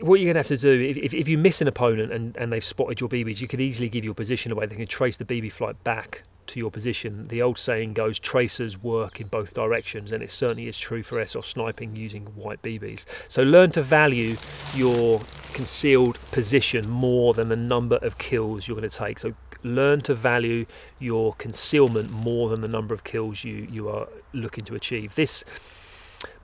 what 0.00 0.20
you're 0.20 0.26
going 0.26 0.34
to 0.34 0.40
have 0.40 0.46
to 0.48 0.58
do 0.58 0.78
if, 0.78 1.14
if, 1.14 1.26
you 1.26 1.38
miss 1.38 1.62
an 1.62 1.68
opponent 1.68 2.12
and, 2.12 2.36
and 2.36 2.52
they've 2.52 2.62
spotted 2.62 3.00
your 3.00 3.08
BBs, 3.08 3.40
you 3.40 3.48
could 3.48 3.62
easily 3.62 3.88
give 3.88 4.04
your 4.04 4.12
position 4.12 4.52
away. 4.52 4.66
They 4.66 4.76
can 4.76 4.86
trace 4.86 5.16
the 5.16 5.24
BB 5.24 5.52
flight 5.52 5.82
back 5.84 6.22
to 6.48 6.60
your 6.60 6.70
position. 6.70 7.28
The 7.28 7.42
old 7.42 7.58
saying 7.58 7.94
goes, 7.94 8.18
tracers 8.18 8.82
work 8.82 9.20
in 9.20 9.28
both 9.28 9.54
directions, 9.54 10.12
and 10.12 10.22
it 10.22 10.30
certainly 10.30 10.68
is 10.68 10.78
true 10.78 11.02
for 11.02 11.16
airsoft 11.16 11.46
sniping 11.46 11.96
using 11.96 12.26
white 12.26 12.62
BBs. 12.62 13.04
So 13.28 13.42
learn 13.42 13.70
to 13.72 13.82
value 13.82 14.36
your 14.74 15.20
concealed 15.52 16.18
position 16.32 16.90
more 16.90 17.34
than 17.34 17.48
the 17.48 17.56
number 17.56 17.96
of 17.96 18.18
kills 18.18 18.68
you're 18.68 18.76
going 18.76 18.88
to 18.88 18.96
take. 18.96 19.18
So 19.18 19.32
learn 19.62 20.00
to 20.02 20.14
value 20.14 20.66
your 20.98 21.34
concealment 21.34 22.10
more 22.12 22.48
than 22.48 22.60
the 22.60 22.68
number 22.68 22.94
of 22.94 23.04
kills 23.04 23.44
you, 23.44 23.66
you 23.70 23.88
are 23.88 24.08
looking 24.32 24.64
to 24.64 24.74
achieve. 24.74 25.14
This 25.14 25.44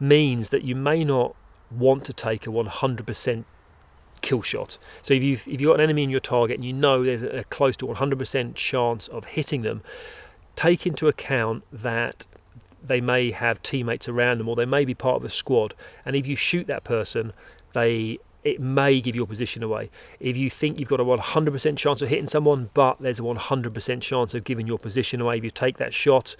means 0.00 0.50
that 0.50 0.62
you 0.62 0.74
may 0.74 1.04
not 1.04 1.34
want 1.70 2.04
to 2.04 2.12
take 2.12 2.46
a 2.46 2.50
100% 2.50 3.44
kill 4.22 4.42
shot. 4.42 4.78
So 5.02 5.14
if 5.14 5.22
you've, 5.22 5.46
if 5.48 5.60
you've 5.60 5.68
got 5.68 5.74
an 5.74 5.80
enemy 5.82 6.04
in 6.04 6.10
your 6.10 6.20
target 6.20 6.56
and 6.56 6.64
you 6.64 6.72
know 6.72 7.04
there's 7.04 7.22
a 7.22 7.44
close 7.44 7.76
to 7.78 7.86
100% 7.86 8.54
chance 8.54 9.08
of 9.08 9.24
hitting 9.26 9.62
them, 9.62 9.82
take 10.56 10.86
into 10.86 11.08
account 11.08 11.64
that 11.72 12.26
they 12.84 13.00
may 13.00 13.30
have 13.30 13.62
teammates 13.62 14.08
around 14.08 14.38
them 14.38 14.48
or 14.48 14.56
they 14.56 14.64
may 14.64 14.84
be 14.84 14.94
part 14.94 15.16
of 15.16 15.24
a 15.24 15.30
squad. 15.30 15.74
And 16.04 16.16
if 16.16 16.26
you 16.26 16.36
shoot 16.36 16.66
that 16.66 16.84
person, 16.84 17.32
they 17.72 18.18
it 18.44 18.60
may 18.60 19.00
give 19.00 19.14
your 19.14 19.26
position 19.26 19.62
away. 19.62 19.88
If 20.18 20.36
you 20.36 20.50
think 20.50 20.80
you've 20.80 20.88
got 20.88 20.98
a 20.98 21.04
100% 21.04 21.76
chance 21.76 22.02
of 22.02 22.08
hitting 22.08 22.26
someone, 22.26 22.70
but 22.74 22.98
there's 22.98 23.20
a 23.20 23.22
100% 23.22 24.00
chance 24.00 24.34
of 24.34 24.42
giving 24.42 24.66
your 24.66 24.78
position 24.78 25.20
away, 25.20 25.38
if 25.38 25.44
you 25.44 25.50
take 25.50 25.76
that 25.78 25.94
shot, 25.94 26.34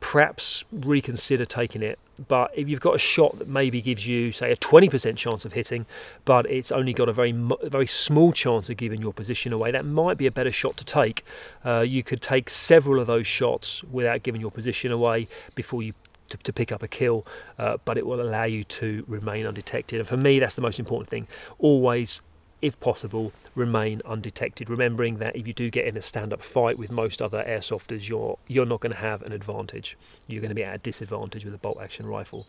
perhaps 0.00 0.64
reconsider 0.70 1.44
taking 1.44 1.82
it. 1.82 1.98
But 2.28 2.52
if 2.54 2.68
you've 2.68 2.80
got 2.80 2.94
a 2.94 2.98
shot 2.98 3.38
that 3.38 3.48
maybe 3.48 3.80
gives 3.80 4.06
you, 4.06 4.32
say, 4.32 4.52
a 4.52 4.56
20% 4.56 5.16
chance 5.16 5.44
of 5.44 5.52
hitting, 5.52 5.86
but 6.24 6.48
it's 6.50 6.70
only 6.70 6.92
got 6.92 7.08
a 7.08 7.12
very 7.12 7.32
very 7.32 7.86
small 7.86 8.32
chance 8.32 8.70
of 8.70 8.76
giving 8.76 9.00
your 9.00 9.12
position 9.12 9.52
away, 9.52 9.70
that 9.70 9.84
might 9.84 10.18
be 10.18 10.26
a 10.26 10.30
better 10.30 10.52
shot 10.52 10.76
to 10.76 10.84
take. 10.84 11.24
Uh, 11.64 11.80
you 11.80 12.02
could 12.02 12.22
take 12.22 12.48
several 12.48 13.00
of 13.00 13.06
those 13.06 13.26
shots 13.26 13.82
without 13.84 14.22
giving 14.22 14.40
your 14.40 14.50
position 14.50 14.92
away 14.92 15.26
before 15.54 15.82
you 15.82 15.94
to, 16.28 16.36
to, 16.38 16.52
pick 16.52 16.72
up 16.72 16.82
a 16.82 16.88
kill, 16.88 17.26
uh, 17.58 17.76
but 17.84 17.98
it 17.98 18.06
will 18.06 18.20
allow 18.20 18.44
you 18.44 18.64
to 18.64 19.04
remain 19.06 19.46
undetected. 19.46 19.98
And 19.98 20.08
for 20.08 20.16
me, 20.16 20.38
that's 20.38 20.56
the 20.56 20.62
most 20.62 20.78
important 20.78 21.08
thing. 21.08 21.26
Always 21.58 22.22
if 22.62 22.78
possible, 22.80 23.32
remain 23.54 24.00
undetected. 24.06 24.70
Remembering 24.70 25.18
that 25.18 25.36
if 25.36 25.46
you 25.46 25.52
do 25.52 25.68
get 25.70 25.84
in 25.86 25.96
a 25.96 26.00
stand-up 26.00 26.42
fight 26.42 26.78
with 26.78 26.90
most 26.90 27.20
other 27.20 27.44
airsofters, 27.44 28.08
you're 28.08 28.38
you're 28.46 28.64
not 28.64 28.80
going 28.80 28.92
to 28.92 28.98
have 28.98 29.22
an 29.22 29.32
advantage. 29.32 29.98
You're 30.28 30.40
going 30.40 30.50
to 30.50 30.54
be 30.54 30.64
at 30.64 30.76
a 30.76 30.78
disadvantage 30.78 31.44
with 31.44 31.54
a 31.54 31.58
bolt-action 31.58 32.06
rifle. 32.06 32.46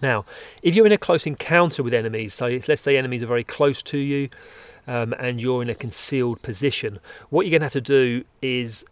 Now, 0.00 0.24
if 0.62 0.74
you're 0.74 0.86
in 0.86 0.92
a 0.92 0.98
close 0.98 1.26
encounter 1.26 1.82
with 1.82 1.92
enemies, 1.92 2.34
so 2.34 2.46
let's 2.68 2.82
say 2.82 2.96
enemies 2.96 3.22
are 3.22 3.26
very 3.26 3.44
close 3.44 3.82
to 3.82 3.98
you, 3.98 4.28
um, 4.86 5.12
and 5.18 5.42
you're 5.42 5.60
in 5.60 5.68
a 5.68 5.74
concealed 5.74 6.40
position, 6.42 6.98
what 7.30 7.44
you're 7.44 7.50
going 7.50 7.60
to 7.60 7.66
have 7.66 7.72
to 7.72 7.80
do 7.80 8.24
is 8.40 8.84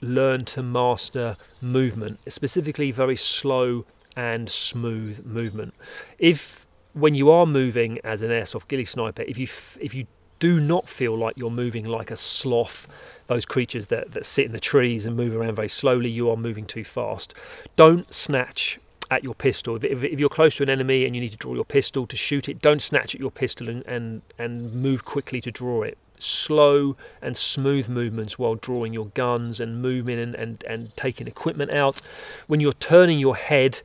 learn 0.00 0.44
to 0.46 0.62
master 0.62 1.36
movement, 1.60 2.18
specifically 2.28 2.90
very 2.90 3.16
slow 3.16 3.84
and 4.16 4.48
smooth 4.48 5.24
movement. 5.24 5.78
If 6.18 6.65
when 6.96 7.14
you 7.14 7.30
are 7.30 7.44
moving 7.44 7.98
as 8.04 8.22
an 8.22 8.30
airsoft 8.30 8.68
ghillie 8.68 8.86
sniper, 8.86 9.22
if 9.28 9.36
you 9.36 9.46
if 9.80 9.94
you 9.94 10.06
do 10.38 10.58
not 10.58 10.88
feel 10.88 11.16
like 11.16 11.36
you're 11.36 11.50
moving 11.50 11.84
like 11.84 12.10
a 12.10 12.16
sloth, 12.16 12.88
those 13.26 13.44
creatures 13.44 13.88
that, 13.88 14.12
that 14.12 14.24
sit 14.24 14.46
in 14.46 14.52
the 14.52 14.60
trees 14.60 15.06
and 15.06 15.16
move 15.16 15.34
around 15.34 15.54
very 15.56 15.68
slowly, 15.68 16.10
you 16.10 16.30
are 16.30 16.36
moving 16.36 16.64
too 16.64 16.84
fast. 16.84 17.34
Don't 17.76 18.12
snatch 18.12 18.78
at 19.10 19.22
your 19.22 19.34
pistol. 19.34 19.76
If, 19.76 19.84
if, 19.84 20.04
if, 20.04 20.20
you're 20.20 20.28
close 20.28 20.56
to 20.56 20.62
an 20.62 20.68
enemy 20.68 21.04
and 21.04 21.14
you 21.14 21.20
need 21.20 21.30
to 21.30 21.38
draw 21.38 21.54
your 21.54 21.64
pistol 21.64 22.06
to 22.06 22.16
shoot 22.16 22.48
it, 22.48 22.60
don't 22.60 22.82
snatch 22.82 23.14
at 23.14 23.20
your 23.20 23.30
pistol 23.30 23.68
and, 23.68 23.86
and, 23.86 24.22
and 24.38 24.74
move 24.74 25.04
quickly 25.04 25.40
to 25.42 25.50
draw 25.50 25.82
it. 25.82 25.96
Slow 26.18 26.96
and 27.22 27.36
smooth 27.36 27.88
movements 27.88 28.38
while 28.38 28.56
drawing 28.56 28.92
your 28.92 29.06
guns 29.06 29.60
and 29.60 29.80
moving 29.80 30.18
and, 30.18 30.34
and, 30.34 30.64
and 30.64 30.96
taking 30.96 31.26
equipment 31.28 31.70
out. 31.70 32.00
When 32.46 32.60
you're 32.60 32.72
turning 32.72 33.18
your 33.18 33.36
head, 33.36 33.80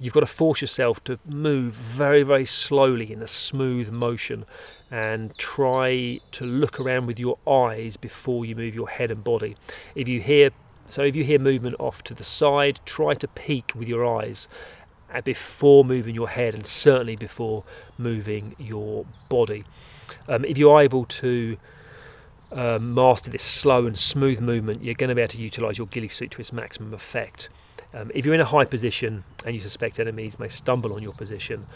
you've 0.00 0.12
got 0.12 0.20
to 0.20 0.26
force 0.26 0.60
yourself 0.60 1.02
to 1.04 1.18
move 1.26 1.74
very, 1.74 2.22
very 2.22 2.44
slowly 2.44 3.12
in 3.12 3.22
a 3.22 3.26
smooth 3.26 3.90
motion 3.90 4.44
and 4.90 5.36
try 5.38 6.20
to 6.32 6.44
look 6.44 6.78
around 6.78 7.06
with 7.06 7.18
your 7.18 7.38
eyes 7.48 7.96
before 7.96 8.44
you 8.44 8.54
move 8.54 8.74
your 8.74 8.88
head 8.88 9.10
and 9.10 9.24
body. 9.24 9.56
If 9.94 10.08
you 10.08 10.20
hear 10.20 10.50
so 10.86 11.02
if 11.02 11.16
you 11.16 11.24
hear 11.24 11.38
movement 11.38 11.76
off 11.78 12.02
to 12.04 12.14
the 12.14 12.24
side, 12.24 12.80
try 12.84 13.14
to 13.14 13.28
peek 13.28 13.72
with 13.74 13.88
your 13.88 14.04
eyes 14.04 14.46
uh, 15.12 15.22
before 15.22 15.84
moving 15.84 16.14
your 16.14 16.28
head 16.28 16.54
and 16.54 16.66
certainly 16.66 17.16
before 17.16 17.64
moving 17.96 18.54
your 18.58 19.06
body. 19.30 19.64
Um, 20.28 20.44
if 20.44 20.58
you're 20.58 20.80
able 20.80 21.06
to 21.06 21.56
um, 22.50 22.94
master 22.94 23.30
this 23.30 23.42
slow 23.42 23.86
and 23.86 23.96
smooth 23.96 24.40
movement, 24.40 24.84
you're 24.84 24.94
going 24.94 25.08
to 25.08 25.14
be 25.14 25.22
able 25.22 25.32
to 25.32 25.40
utilize 25.40 25.78
your 25.78 25.86
ghillie 25.86 26.08
suit 26.08 26.32
to 26.32 26.40
its 26.40 26.52
maximum 26.52 26.92
effect. 26.92 27.48
Um, 27.94 28.10
if 28.14 28.24
you're 28.24 28.34
in 28.34 28.40
a 28.40 28.46
high 28.46 28.64
position 28.64 29.24
and 29.44 29.54
you 29.54 29.60
suspect 29.60 30.00
enemies 30.00 30.38
may 30.38 30.48
stumble 30.48 30.94
on 30.94 31.02
your 31.02 31.12
position, 31.12 31.66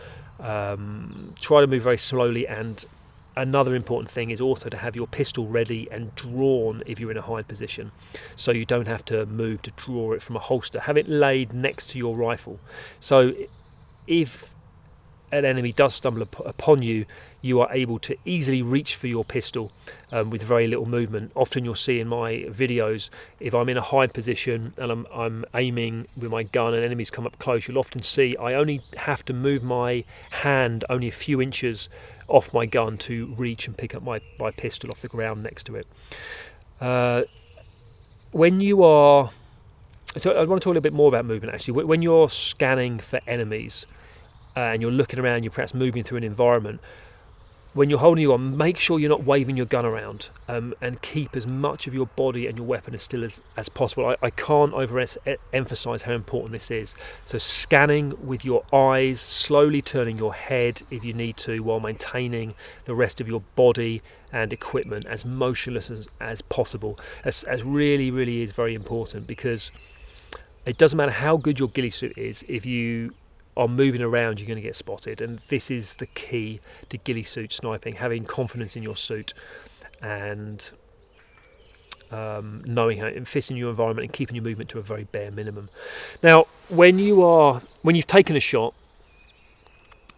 um, 0.40 1.34
try 1.40 1.60
to 1.60 1.66
move 1.66 1.82
very 1.82 1.98
slowly. 1.98 2.46
And 2.48 2.84
another 3.36 3.74
important 3.74 4.10
thing 4.10 4.30
is 4.30 4.40
also 4.40 4.68
to 4.70 4.78
have 4.78 4.96
your 4.96 5.06
pistol 5.06 5.46
ready 5.46 5.88
and 5.90 6.14
drawn 6.14 6.82
if 6.86 6.98
you're 6.98 7.10
in 7.10 7.18
a 7.18 7.22
high 7.22 7.42
position, 7.42 7.92
so 8.34 8.50
you 8.50 8.64
don't 8.64 8.88
have 8.88 9.04
to 9.06 9.26
move 9.26 9.60
to 9.62 9.70
draw 9.72 10.12
it 10.12 10.22
from 10.22 10.36
a 10.36 10.40
holster. 10.40 10.80
Have 10.80 10.96
it 10.96 11.06
laid 11.06 11.52
next 11.52 11.90
to 11.90 11.98
your 11.98 12.16
rifle. 12.16 12.58
So 12.98 13.34
if 14.06 14.54
an 15.32 15.44
enemy 15.44 15.72
does 15.72 15.94
stumble 15.94 16.22
upon 16.22 16.82
you, 16.82 17.04
you 17.42 17.60
are 17.60 17.72
able 17.72 17.98
to 18.00 18.16
easily 18.24 18.62
reach 18.62 18.96
for 18.96 19.06
your 19.06 19.24
pistol 19.24 19.72
um, 20.12 20.30
with 20.30 20.42
very 20.42 20.66
little 20.66 20.86
movement. 20.86 21.32
Often 21.34 21.64
you'll 21.64 21.74
see 21.74 22.00
in 22.00 22.08
my 22.08 22.44
videos, 22.48 23.10
if 23.40 23.54
I'm 23.54 23.68
in 23.68 23.76
a 23.76 23.82
hide 23.82 24.12
position 24.14 24.72
and 24.78 24.90
I'm, 24.90 25.06
I'm 25.12 25.44
aiming 25.54 26.08
with 26.16 26.30
my 26.30 26.42
gun 26.42 26.74
and 26.74 26.84
enemies 26.84 27.10
come 27.10 27.26
up 27.26 27.38
close, 27.38 27.68
you'll 27.68 27.78
often 27.78 28.02
see 28.02 28.36
I 28.36 28.54
only 28.54 28.80
have 28.96 29.24
to 29.26 29.32
move 29.32 29.62
my 29.62 30.04
hand 30.30 30.84
only 30.88 31.08
a 31.08 31.12
few 31.12 31.40
inches 31.40 31.88
off 32.28 32.52
my 32.52 32.66
gun 32.66 32.98
to 32.98 33.34
reach 33.36 33.66
and 33.66 33.76
pick 33.76 33.94
up 33.94 34.02
my, 34.02 34.20
my 34.38 34.50
pistol 34.50 34.90
off 34.90 35.00
the 35.00 35.08
ground 35.08 35.42
next 35.42 35.64
to 35.64 35.76
it. 35.76 35.86
Uh, 36.80 37.22
when 38.32 38.60
you 38.60 38.82
are, 38.82 39.30
I 40.24 40.44
want 40.44 40.60
to 40.60 40.64
talk 40.64 40.66
a 40.66 40.68
little 40.68 40.80
bit 40.80 40.92
more 40.92 41.08
about 41.08 41.24
movement 41.24 41.54
actually. 41.54 41.84
When 41.84 42.02
you're 42.02 42.28
scanning 42.28 42.98
for 42.98 43.20
enemies, 43.26 43.86
uh, 44.56 44.60
and 44.60 44.82
you're 44.82 44.90
looking 44.90 45.18
around, 45.18 45.44
you're 45.44 45.52
perhaps 45.52 45.74
moving 45.74 46.02
through 46.02 46.18
an 46.18 46.24
environment, 46.24 46.80
when 47.76 47.90
you're 47.90 47.98
holding 47.98 48.22
your 48.22 48.38
gun, 48.38 48.56
make 48.56 48.78
sure 48.78 48.98
you're 48.98 49.10
not 49.10 49.24
waving 49.24 49.54
your 49.54 49.66
gun 49.66 49.84
around 49.84 50.30
um, 50.48 50.72
and 50.80 51.02
keep 51.02 51.36
as 51.36 51.46
much 51.46 51.86
of 51.86 51.92
your 51.92 52.06
body 52.06 52.46
and 52.46 52.56
your 52.56 52.66
weapon 52.66 52.94
as 52.94 53.02
still 53.02 53.22
as, 53.22 53.42
as 53.54 53.68
possible. 53.68 54.06
I, 54.06 54.16
I 54.22 54.30
can't 54.30 54.72
overemphasize 54.72 56.00
how 56.00 56.14
important 56.14 56.52
this 56.52 56.70
is. 56.70 56.94
So, 57.26 57.36
scanning 57.36 58.14
with 58.26 58.46
your 58.46 58.64
eyes, 58.72 59.20
slowly 59.20 59.82
turning 59.82 60.16
your 60.16 60.32
head 60.32 60.82
if 60.90 61.04
you 61.04 61.12
need 61.12 61.36
to, 61.38 61.58
while 61.58 61.78
maintaining 61.78 62.54
the 62.86 62.94
rest 62.94 63.20
of 63.20 63.28
your 63.28 63.42
body 63.56 64.00
and 64.32 64.54
equipment 64.54 65.04
as 65.04 65.26
motionless 65.26 65.90
as, 65.90 66.08
as 66.18 66.40
possible, 66.40 66.98
as, 67.24 67.42
as 67.44 67.62
really, 67.62 68.10
really 68.10 68.40
is 68.40 68.52
very 68.52 68.74
important 68.74 69.26
because 69.26 69.70
it 70.64 70.78
doesn't 70.78 70.96
matter 70.96 71.12
how 71.12 71.36
good 71.36 71.60
your 71.60 71.68
ghillie 71.68 71.90
suit 71.90 72.16
is 72.16 72.42
if 72.48 72.64
you 72.64 73.12
are 73.56 73.68
moving 73.68 74.02
around, 74.02 74.38
you're 74.38 74.46
going 74.46 74.56
to 74.56 74.62
get 74.62 74.74
spotted. 74.74 75.20
And 75.20 75.40
this 75.48 75.70
is 75.70 75.94
the 75.94 76.06
key 76.06 76.60
to 76.88 76.98
ghillie 76.98 77.22
suit 77.22 77.52
sniping 77.52 77.94
having 77.96 78.24
confidence 78.24 78.76
in 78.76 78.82
your 78.82 78.96
suit 78.96 79.32
and 80.02 80.70
um, 82.10 82.62
knowing 82.66 82.98
how 82.98 83.06
it 83.06 83.26
fits 83.26 83.50
in 83.50 83.56
your 83.56 83.70
environment 83.70 84.04
and 84.04 84.12
keeping 84.12 84.36
your 84.36 84.44
movement 84.44 84.70
to 84.70 84.78
a 84.78 84.82
very 84.82 85.04
bare 85.04 85.30
minimum. 85.30 85.68
Now, 86.22 86.46
when 86.68 86.98
you 86.98 87.22
are 87.22 87.62
when 87.82 87.96
you've 87.96 88.06
taken 88.06 88.36
a 88.36 88.40
shot, 88.40 88.74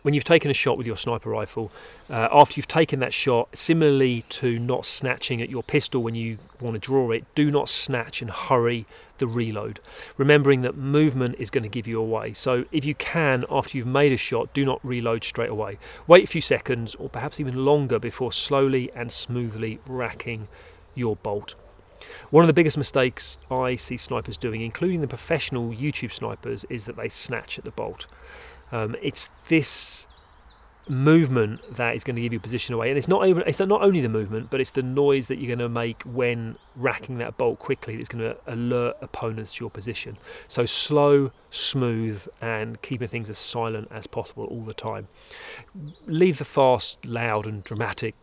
when 0.02 0.14
you've 0.14 0.24
taken 0.24 0.50
a 0.50 0.54
shot 0.54 0.78
with 0.78 0.86
your 0.86 0.96
sniper 0.96 1.30
rifle, 1.30 1.70
uh, 2.08 2.28
after 2.30 2.54
you've 2.56 2.68
taken 2.68 3.00
that 3.00 3.12
shot, 3.12 3.56
similarly 3.56 4.22
to 4.28 4.58
not 4.58 4.84
snatching 4.84 5.42
at 5.42 5.50
your 5.50 5.62
pistol 5.62 6.02
when 6.02 6.14
you 6.14 6.38
want 6.60 6.74
to 6.74 6.80
draw 6.80 7.10
it, 7.10 7.24
do 7.34 7.50
not 7.50 7.68
snatch 7.68 8.22
and 8.22 8.30
hurry 8.30 8.86
the 9.18 9.26
reload. 9.26 9.80
Remembering 10.16 10.62
that 10.62 10.76
movement 10.76 11.34
is 11.38 11.50
going 11.50 11.64
to 11.64 11.68
give 11.68 11.86
you 11.86 12.00
away. 12.00 12.32
So 12.32 12.64
if 12.70 12.84
you 12.84 12.94
can, 12.94 13.44
after 13.50 13.76
you've 13.76 13.86
made 13.86 14.12
a 14.12 14.16
shot, 14.16 14.52
do 14.54 14.64
not 14.64 14.80
reload 14.84 15.24
straight 15.24 15.50
away. 15.50 15.78
Wait 16.06 16.24
a 16.24 16.26
few 16.26 16.40
seconds 16.40 16.94
or 16.94 17.08
perhaps 17.08 17.40
even 17.40 17.64
longer 17.64 17.98
before 17.98 18.32
slowly 18.32 18.90
and 18.94 19.10
smoothly 19.10 19.80
racking 19.86 20.48
your 20.94 21.16
bolt. 21.16 21.54
One 22.30 22.42
of 22.42 22.46
the 22.46 22.54
biggest 22.54 22.78
mistakes 22.78 23.38
I 23.50 23.76
see 23.76 23.96
snipers 23.96 24.36
doing, 24.36 24.60
including 24.60 25.00
the 25.00 25.08
professional 25.08 25.70
YouTube 25.70 26.12
snipers, 26.12 26.64
is 26.68 26.84
that 26.84 26.96
they 26.96 27.08
snatch 27.08 27.58
at 27.58 27.64
the 27.64 27.70
bolt. 27.70 28.06
Um, 28.72 28.96
it's 29.02 29.30
this 29.48 30.12
movement 30.88 31.60
that 31.76 31.94
is 31.94 32.02
going 32.02 32.16
to 32.16 32.22
give 32.22 32.32
you 32.32 32.40
position 32.40 32.74
away, 32.74 32.88
and 32.88 32.98
it's 32.98 33.08
not 33.08 33.26
even, 33.26 33.42
it's 33.46 33.60
not 33.60 33.82
only 33.82 34.00
the 34.00 34.08
movement, 34.08 34.50
but 34.50 34.60
it's 34.60 34.70
the 34.70 34.82
noise 34.82 35.28
that 35.28 35.38
you're 35.38 35.54
going 35.54 35.58
to 35.58 35.68
make 35.68 36.02
when 36.02 36.56
racking 36.76 37.18
that 37.18 37.36
bolt 37.36 37.58
quickly 37.58 37.96
that's 37.96 38.08
going 38.08 38.24
to 38.24 38.36
alert 38.46 38.96
opponents 39.00 39.54
to 39.54 39.64
your 39.64 39.70
position. 39.70 40.16
So 40.48 40.64
slow, 40.64 41.30
smooth, 41.50 42.26
and 42.40 42.80
keeping 42.82 43.08
things 43.08 43.28
as 43.30 43.38
silent 43.38 43.88
as 43.90 44.06
possible 44.06 44.44
all 44.44 44.62
the 44.62 44.74
time. 44.74 45.08
Leave 46.06 46.38
the 46.38 46.44
fast, 46.44 47.04
loud, 47.04 47.46
and 47.46 47.62
dramatic 47.62 48.14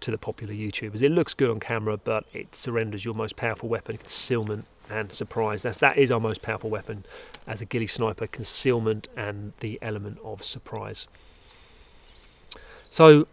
to 0.00 0.10
the 0.10 0.18
popular 0.18 0.52
YouTubers. 0.52 1.02
It 1.02 1.10
looks 1.10 1.34
good 1.34 1.50
on 1.50 1.60
camera, 1.60 1.96
but 1.96 2.24
it 2.32 2.54
surrenders 2.54 3.04
your 3.04 3.14
most 3.14 3.36
powerful 3.36 3.68
weapon, 3.68 3.96
concealment 3.96 4.66
and 4.90 5.10
surprise. 5.10 5.62
That's 5.62 5.78
that 5.78 5.96
is 5.96 6.12
our 6.12 6.20
most 6.20 6.42
powerful 6.42 6.68
weapon 6.68 7.04
as 7.46 7.60
a 7.60 7.64
ghillie 7.64 7.86
sniper: 7.86 8.26
concealment 8.26 9.08
and 9.16 9.52
the 9.60 9.78
element 9.82 10.18
of 10.24 10.42
surprise. 10.42 11.08
So, 12.90 13.26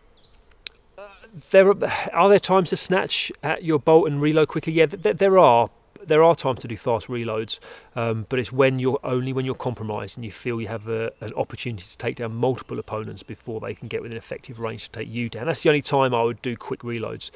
uh, 0.98 1.08
there 1.52 1.70
are, 1.70 1.76
are, 2.14 2.30
there 2.30 2.40
times 2.40 2.72
to 2.72 2.78
snatch 2.78 3.32
at 3.44 3.64
your 3.64 3.80
bolt 3.80 4.08
and 4.08 4.22
reload 4.22 4.48
quickly. 4.48 4.74
Yeah, 4.74 4.88
th- 4.88 5.18
there 5.18 5.38
are. 5.38 5.70
There 6.04 6.24
are 6.24 6.34
times 6.34 6.62
to 6.62 6.68
do 6.68 6.78
fast 6.78 7.10
reloads, 7.10 7.60
um, 7.96 8.26
but 8.28 8.40
it's 8.40 8.52
when 8.52 8.80
you're 8.80 9.00
only 9.04 9.34
when 9.34 9.46
you're 9.46 9.54
compromised 9.54 10.18
and 10.18 10.26
you 10.26 10.32
feel 10.32 10.60
you 10.60 10.68
have 10.68 10.88
a, 10.88 11.12
an 11.22 11.32
opportunity 11.36 11.84
to 11.84 11.96
take 11.96 12.16
down 12.16 12.34
multiple 12.34 12.80
opponents 12.80 13.22
before 13.22 13.60
they 13.60 13.76
can 13.76 13.88
get 13.88 14.02
within 14.02 14.18
effective 14.18 14.60
range 14.60 14.86
to 14.86 14.90
take 14.90 15.08
you 15.08 15.30
down. 15.30 15.46
That's 15.46 15.62
the 15.62 15.70
only 15.70 15.84
time 15.84 16.16
I 16.16 16.24
would 16.24 16.42
do 16.42 16.58
quick 16.58 16.80
reloads. 16.80 17.30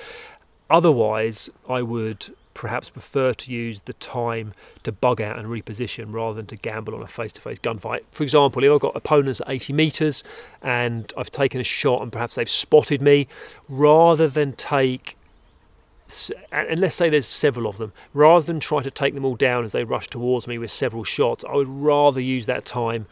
Otherwise, 0.67 1.47
I 1.69 1.83
would 1.83 2.35
perhaps 2.65 2.89
prefer 2.89 3.31
to 3.31 3.51
use 3.51 3.81
the 3.81 3.93
time 3.93 4.51
to 4.81 4.91
bug 4.91 5.21
out 5.21 5.37
and 5.37 5.47
reposition 5.47 6.11
rather 6.11 6.33
than 6.33 6.47
to 6.47 6.55
gamble 6.55 6.95
on 6.95 7.01
a 7.03 7.05
face 7.05 7.31
to 7.31 7.39
face 7.39 7.59
gunfight. 7.59 7.99
For 8.11 8.23
example, 8.23 8.63
if 8.63 8.71
I've 8.71 8.79
got 8.79 8.95
opponents 8.95 9.39
at 9.39 9.51
80 9.51 9.73
metres 9.73 10.23
and 10.63 11.13
I've 11.15 11.29
taken 11.29 11.61
a 11.61 11.63
shot 11.63 12.01
and 12.01 12.11
perhaps 12.11 12.33
they've 12.33 12.49
spotted 12.49 13.03
me, 13.03 13.27
rather 13.69 14.27
than 14.27 14.53
take 14.53 15.15
and 16.51 16.79
let's 16.79 16.95
say 16.95 17.07
there's 17.07 17.27
several 17.27 17.67
of 17.67 17.77
them, 17.77 17.93
rather 18.15 18.43
than 18.43 18.59
try 18.59 18.81
to 18.81 18.89
take 18.89 19.13
them 19.13 19.25
all 19.25 19.35
down 19.35 19.63
as 19.63 19.71
they 19.71 19.83
rush 19.83 20.07
towards 20.07 20.47
me 20.47 20.57
with 20.57 20.71
several 20.71 21.03
shots, 21.03 21.45
I 21.47 21.53
would 21.53 21.69
rather 21.69 22.19
use 22.19 22.47
that 22.47 22.65
time 22.65 23.05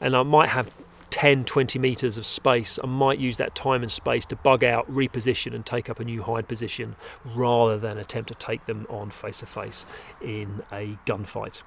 and 0.00 0.16
I 0.16 0.22
might 0.22 0.48
have 0.48 0.70
10, 1.14 1.44
20 1.44 1.78
metres 1.78 2.18
of 2.18 2.26
space, 2.26 2.76
I 2.82 2.88
might 2.88 3.20
use 3.20 3.36
that 3.36 3.54
time 3.54 3.82
and 3.82 3.92
space 3.92 4.26
to 4.26 4.34
bug 4.34 4.64
out, 4.64 4.84
reposition, 4.92 5.54
and 5.54 5.64
take 5.64 5.88
up 5.88 6.00
a 6.00 6.04
new 6.04 6.24
hide 6.24 6.48
position 6.48 6.96
rather 7.24 7.78
than 7.78 7.98
attempt 7.98 8.30
to 8.30 8.34
take 8.34 8.66
them 8.66 8.84
on 8.90 9.10
face 9.10 9.38
to 9.38 9.46
face 9.46 9.86
in 10.20 10.64
a 10.72 10.98
gunfight. 11.06 11.62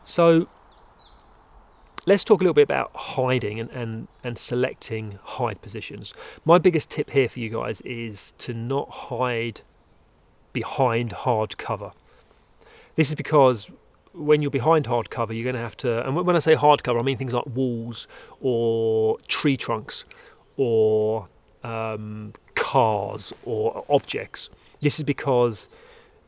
So, 0.00 0.48
let's 2.06 2.24
talk 2.24 2.40
a 2.40 2.44
little 2.44 2.54
bit 2.54 2.62
about 2.62 2.90
hiding 2.94 3.60
and, 3.60 3.70
and, 3.72 4.08
and 4.24 4.38
selecting 4.38 5.18
hide 5.22 5.60
positions. 5.60 6.14
My 6.46 6.56
biggest 6.56 6.88
tip 6.88 7.10
here 7.10 7.28
for 7.28 7.40
you 7.40 7.50
guys 7.50 7.82
is 7.82 8.32
to 8.38 8.54
not 8.54 8.88
hide 8.88 9.60
behind 10.54 11.12
hard 11.12 11.58
cover. 11.58 11.92
This 12.94 13.10
is 13.10 13.14
because 13.14 13.70
when 14.12 14.42
you're 14.42 14.50
behind 14.50 14.86
hard 14.86 15.10
cover, 15.10 15.32
you're 15.32 15.44
going 15.44 15.56
to 15.56 15.62
have 15.62 15.76
to, 15.78 16.06
and 16.06 16.14
when 16.14 16.36
I 16.36 16.38
say 16.38 16.54
hard 16.54 16.82
cover, 16.82 16.98
I 16.98 17.02
mean 17.02 17.18
things 17.18 17.34
like 17.34 17.46
walls 17.46 18.08
or 18.40 19.18
tree 19.28 19.56
trunks 19.56 20.04
or 20.56 21.28
um, 21.62 22.32
cars 22.54 23.32
or 23.44 23.84
objects. 23.88 24.50
This 24.80 24.98
is 24.98 25.04
because 25.04 25.68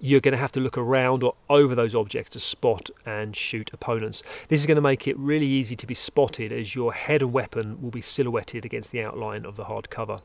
you're 0.00 0.20
going 0.20 0.32
to 0.32 0.38
have 0.38 0.52
to 0.52 0.60
look 0.60 0.78
around 0.78 1.22
or 1.22 1.34
over 1.50 1.74
those 1.74 1.94
objects 1.94 2.30
to 2.30 2.40
spot 2.40 2.88
and 3.04 3.36
shoot 3.36 3.70
opponents. 3.72 4.22
This 4.48 4.60
is 4.60 4.66
going 4.66 4.76
to 4.76 4.82
make 4.82 5.06
it 5.06 5.16
really 5.18 5.46
easy 5.46 5.76
to 5.76 5.86
be 5.86 5.94
spotted 5.94 6.52
as 6.52 6.74
your 6.74 6.92
head 6.92 7.22
and 7.22 7.32
weapon 7.32 7.80
will 7.82 7.90
be 7.90 8.00
silhouetted 8.00 8.64
against 8.64 8.92
the 8.92 9.02
outline 9.02 9.44
of 9.44 9.56
the 9.56 9.64
hard 9.64 9.90
cover. 9.90 10.20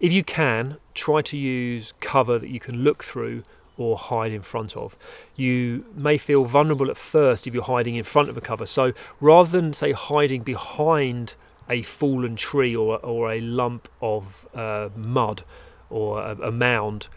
If 0.00 0.12
you 0.12 0.24
can, 0.24 0.78
try 0.94 1.22
to 1.22 1.36
use 1.36 1.92
cover 2.00 2.38
that 2.38 2.50
you 2.50 2.58
can 2.58 2.82
look 2.82 3.04
through 3.04 3.44
or 3.76 3.96
hide 3.96 4.32
in 4.32 4.42
front 4.42 4.76
of. 4.76 4.94
You 5.36 5.84
may 5.96 6.18
feel 6.18 6.44
vulnerable 6.44 6.90
at 6.90 6.96
first 6.96 7.46
if 7.46 7.54
you're 7.54 7.64
hiding 7.64 7.96
in 7.96 8.04
front 8.04 8.28
of 8.28 8.36
a 8.36 8.40
cover. 8.40 8.66
So 8.66 8.92
rather 9.20 9.50
than, 9.50 9.72
say, 9.72 9.92
hiding 9.92 10.42
behind 10.42 11.34
a 11.68 11.82
fallen 11.82 12.36
tree 12.36 12.76
or, 12.76 12.98
or 13.04 13.32
a 13.32 13.40
lump 13.40 13.88
of 14.00 14.46
uh, 14.54 14.90
mud 14.96 15.42
or 15.90 16.20
a, 16.20 16.36
a 16.48 16.52
mound, 16.52 17.08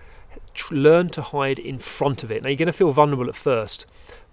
tr- 0.53 0.73
learn 0.73 1.09
to 1.09 1.21
hide 1.21 1.59
in 1.59 1.77
front 1.79 2.23
of 2.23 2.31
it. 2.31 2.43
Now, 2.43 2.49
you're 2.49 2.57
going 2.57 2.67
to 2.67 2.73
feel 2.73 2.91
vulnerable 2.91 3.27
at 3.27 3.35
first, 3.35 3.85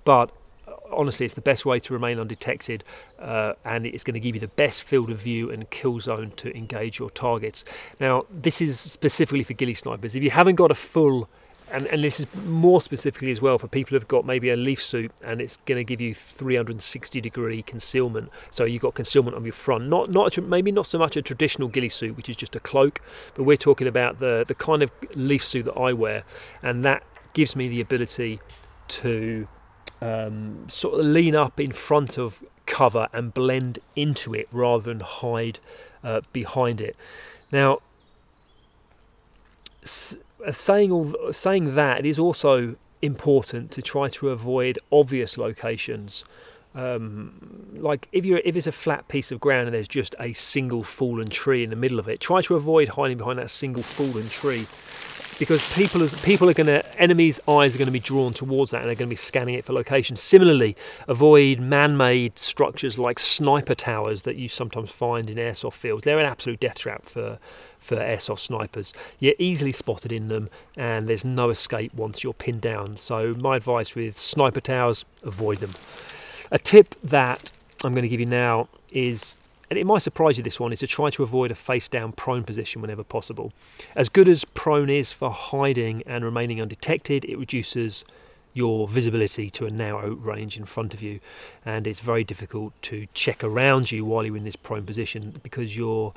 but 0.04 0.30
uh, 0.68 0.72
honestly, 0.92 1.26
it's 1.26 1.34
the 1.34 1.40
best 1.40 1.66
way 1.66 1.78
to 1.80 1.92
remain 1.92 2.18
undetected, 2.18 2.84
uh, 3.18 3.54
and 3.64 3.86
it's 3.86 4.04
going 4.04 4.14
to 4.14 4.20
give 4.20 4.34
you 4.34 4.40
the 4.40 4.48
best 4.48 4.82
field 4.82 5.10
of 5.10 5.20
view 5.20 5.50
and 5.50 5.68
kill 5.70 5.98
zone 6.00 6.32
to 6.36 6.56
engage 6.56 6.98
your 6.98 7.10
targets. 7.10 7.64
Now, 8.00 8.22
this 8.30 8.60
is 8.60 8.78
specifically 8.78 9.42
for 9.42 9.54
ghillie 9.54 9.74
snipers. 9.74 10.14
If 10.14 10.22
you 10.22 10.30
haven't 10.30 10.56
got 10.56 10.70
a 10.70 10.76
full 10.76 11.28
and, 11.72 11.86
and 11.86 12.04
this 12.04 12.20
is 12.20 12.26
more 12.44 12.80
specifically 12.80 13.30
as 13.30 13.40
well 13.40 13.58
for 13.58 13.68
people 13.68 13.96
who've 13.96 14.08
got 14.08 14.24
maybe 14.24 14.50
a 14.50 14.56
leaf 14.56 14.82
suit 14.82 15.10
and 15.24 15.40
it's 15.40 15.56
going 15.58 15.78
to 15.78 15.84
give 15.84 16.00
you 16.00 16.14
360 16.14 17.20
degree 17.20 17.62
concealment. 17.62 18.30
So 18.50 18.64
you've 18.64 18.82
got 18.82 18.94
concealment 18.94 19.36
on 19.36 19.44
your 19.44 19.52
front, 19.52 19.88
not 19.88 20.10
not 20.10 20.36
maybe 20.38 20.70
not 20.70 20.86
so 20.86 20.98
much 20.98 21.16
a 21.16 21.22
traditional 21.22 21.68
ghillie 21.68 21.88
suit, 21.88 22.16
which 22.16 22.28
is 22.28 22.36
just 22.36 22.54
a 22.54 22.60
cloak, 22.60 23.00
but 23.34 23.44
we're 23.44 23.56
talking 23.56 23.86
about 23.86 24.18
the 24.18 24.44
the 24.46 24.54
kind 24.54 24.82
of 24.82 24.92
leaf 25.14 25.44
suit 25.44 25.64
that 25.64 25.74
I 25.74 25.92
wear, 25.92 26.24
and 26.62 26.84
that 26.84 27.02
gives 27.32 27.56
me 27.56 27.68
the 27.68 27.80
ability 27.80 28.40
to 28.86 29.48
um, 30.00 30.68
sort 30.68 31.00
of 31.00 31.06
lean 31.06 31.34
up 31.34 31.58
in 31.58 31.72
front 31.72 32.18
of 32.18 32.44
cover 32.66 33.08
and 33.12 33.34
blend 33.34 33.78
into 33.96 34.34
it 34.34 34.48
rather 34.52 34.84
than 34.84 35.00
hide 35.00 35.58
uh, 36.02 36.20
behind 36.32 36.80
it. 36.80 36.96
Now 37.50 37.80
uh, 39.84 40.16
saying 40.52 40.92
all 40.92 41.32
saying 41.32 41.74
that 41.74 42.00
it 42.00 42.06
is 42.06 42.18
also 42.18 42.76
important 43.02 43.70
to 43.72 43.82
try 43.82 44.08
to 44.08 44.30
avoid 44.30 44.78
obvious 44.90 45.36
locations. 45.36 46.24
Um, 46.74 47.70
like 47.74 48.08
if 48.10 48.24
you 48.24 48.40
if 48.44 48.56
it's 48.56 48.66
a 48.66 48.72
flat 48.72 49.06
piece 49.08 49.30
of 49.30 49.38
ground 49.38 49.66
and 49.66 49.74
there's 49.74 49.86
just 49.86 50.16
a 50.18 50.32
single 50.32 50.82
fallen 50.82 51.28
tree 51.28 51.62
in 51.62 51.70
the 51.70 51.76
middle 51.76 51.98
of 51.98 52.08
it, 52.08 52.20
try 52.20 52.40
to 52.42 52.56
avoid 52.56 52.88
hiding 52.88 53.16
behind 53.16 53.38
that 53.38 53.50
single 53.50 53.82
fallen 53.82 54.28
tree 54.28 54.64
because 55.38 55.74
people 55.74 56.02
is, 56.02 56.20
people 56.22 56.48
are 56.48 56.54
going 56.54 56.66
to 56.66 57.00
enemies' 57.00 57.40
eyes 57.48 57.74
are 57.74 57.78
going 57.78 57.86
to 57.86 57.92
be 57.92 58.00
drawn 58.00 58.32
towards 58.32 58.70
that 58.70 58.78
and 58.78 58.86
they're 58.86 58.94
going 58.94 59.08
to 59.08 59.12
be 59.12 59.16
scanning 59.16 59.54
it 59.54 59.64
for 59.64 59.72
location. 59.72 60.16
Similarly, 60.16 60.76
avoid 61.08 61.60
man-made 61.60 62.38
structures 62.38 62.98
like 62.98 63.18
sniper 63.18 63.74
towers 63.74 64.22
that 64.22 64.36
you 64.36 64.48
sometimes 64.48 64.90
find 64.90 65.28
in 65.30 65.36
airsoft 65.36 65.74
fields. 65.74 66.04
They're 66.04 66.18
an 66.18 66.26
absolute 66.26 66.60
death 66.60 66.78
trap 66.78 67.04
for 67.04 67.38
for 67.78 67.96
airsoft 67.96 68.38
snipers. 68.38 68.94
You're 69.18 69.34
easily 69.38 69.72
spotted 69.72 70.10
in 70.10 70.28
them, 70.28 70.48
and 70.74 71.06
there's 71.06 71.24
no 71.24 71.50
escape 71.50 71.92
once 71.92 72.24
you're 72.24 72.32
pinned 72.32 72.62
down. 72.62 72.96
So 72.96 73.34
my 73.34 73.56
advice 73.56 73.94
with 73.94 74.16
sniper 74.16 74.60
towers: 74.60 75.04
avoid 75.22 75.58
them. 75.58 75.72
A 76.50 76.58
tip 76.58 76.94
that 77.02 77.50
I'm 77.84 77.92
going 77.92 78.02
to 78.02 78.08
give 78.08 78.20
you 78.20 78.26
now 78.26 78.68
is 78.90 79.38
and 79.70 79.78
it 79.78 79.86
might 79.86 80.02
surprise 80.02 80.38
you 80.38 80.44
this 80.44 80.60
one, 80.60 80.72
is 80.72 80.80
to 80.80 80.86
try 80.86 81.10
to 81.10 81.22
avoid 81.22 81.50
a 81.50 81.54
face 81.54 81.88
down 81.88 82.12
prone 82.12 82.44
position 82.44 82.82
whenever 82.82 83.04
possible. 83.04 83.52
As 83.96 84.08
good 84.08 84.28
as 84.28 84.44
prone 84.44 84.90
is 84.90 85.12
for 85.12 85.30
hiding 85.30 86.02
and 86.06 86.24
remaining 86.24 86.60
undetected, 86.60 87.24
it 87.24 87.38
reduces 87.38 88.04
your 88.52 88.86
visibility 88.86 89.50
to 89.50 89.66
a 89.66 89.70
narrow 89.70 90.14
range 90.14 90.56
in 90.56 90.64
front 90.64 90.94
of 90.94 91.02
you, 91.02 91.20
and 91.64 91.86
it's 91.86 92.00
very 92.00 92.24
difficult 92.24 92.72
to 92.82 93.06
check 93.12 93.42
around 93.42 93.90
you 93.90 94.04
while 94.04 94.24
you're 94.24 94.36
in 94.36 94.44
this 94.44 94.56
prone 94.56 94.84
position 94.84 95.38
because 95.42 95.76
you're 95.76 96.14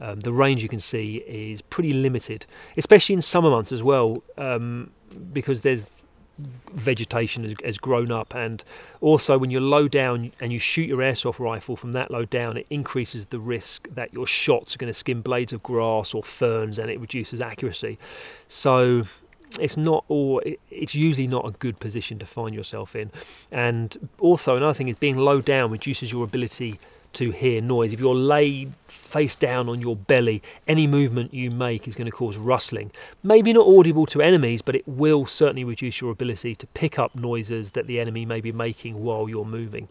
um, 0.00 0.18
the 0.20 0.32
range 0.32 0.64
you 0.64 0.68
can 0.68 0.80
see 0.80 1.22
is 1.28 1.62
pretty 1.62 1.92
limited, 1.92 2.44
especially 2.76 3.14
in 3.14 3.22
summer 3.22 3.50
months 3.50 3.70
as 3.70 3.84
well, 3.84 4.22
um, 4.36 4.90
because 5.32 5.60
there's 5.60 6.04
vegetation 6.38 7.44
has, 7.44 7.54
has, 7.64 7.78
grown 7.78 8.10
up, 8.10 8.34
and 8.34 8.64
also 9.00 9.38
when 9.38 9.50
you're 9.50 9.60
low 9.60 9.88
down 9.88 10.32
and 10.40 10.52
you 10.52 10.58
shoot 10.58 10.88
your 10.88 10.98
airsoft 10.98 11.38
rifle 11.38 11.76
from 11.76 11.92
that 11.92 12.10
low 12.10 12.24
down, 12.24 12.56
it 12.56 12.66
increases 12.70 13.26
the 13.26 13.38
risk 13.38 13.88
that 13.94 14.12
your 14.12 14.26
shots 14.26 14.74
are 14.74 14.78
going 14.78 14.92
to 14.92 14.98
skim 14.98 15.22
blades 15.22 15.52
of 15.52 15.62
grass 15.62 16.14
or 16.14 16.22
ferns, 16.22 16.78
and 16.78 16.90
it 16.90 17.00
reduces 17.00 17.40
accuracy. 17.40 17.98
So 18.48 19.04
it's 19.60 19.76
not 19.76 20.04
all 20.08 20.40
it's 20.70 20.94
usually 20.94 21.26
not 21.26 21.46
a 21.46 21.50
good 21.50 21.78
position 21.78 22.18
to 22.18 22.26
find 22.26 22.54
yourself 22.54 22.96
in 22.96 23.10
and 23.50 24.08
also 24.18 24.56
another 24.56 24.72
thing 24.72 24.88
is 24.88 24.96
being 24.96 25.18
low 25.18 25.42
down 25.42 25.70
reduces 25.70 26.10
your 26.10 26.24
ability 26.24 26.78
to 27.14 27.30
hear 27.30 27.60
noise. 27.60 27.92
If 27.92 28.00
you're 28.00 28.14
laid 28.14 28.72
face 28.88 29.36
down 29.36 29.68
on 29.68 29.80
your 29.80 29.96
belly, 29.96 30.42
any 30.66 30.86
movement 30.86 31.34
you 31.34 31.50
make 31.50 31.86
is 31.86 31.94
going 31.94 32.10
to 32.10 32.16
cause 32.16 32.36
rustling. 32.36 32.90
Maybe 33.22 33.52
not 33.52 33.66
audible 33.66 34.06
to 34.06 34.22
enemies, 34.22 34.62
but 34.62 34.74
it 34.74 34.86
will 34.86 35.26
certainly 35.26 35.64
reduce 35.64 36.00
your 36.00 36.10
ability 36.10 36.54
to 36.56 36.66
pick 36.68 36.98
up 36.98 37.14
noises 37.14 37.72
that 37.72 37.86
the 37.86 38.00
enemy 38.00 38.24
may 38.24 38.40
be 38.40 38.52
making 38.52 39.02
while 39.02 39.28
you're 39.28 39.44
moving. 39.44 39.88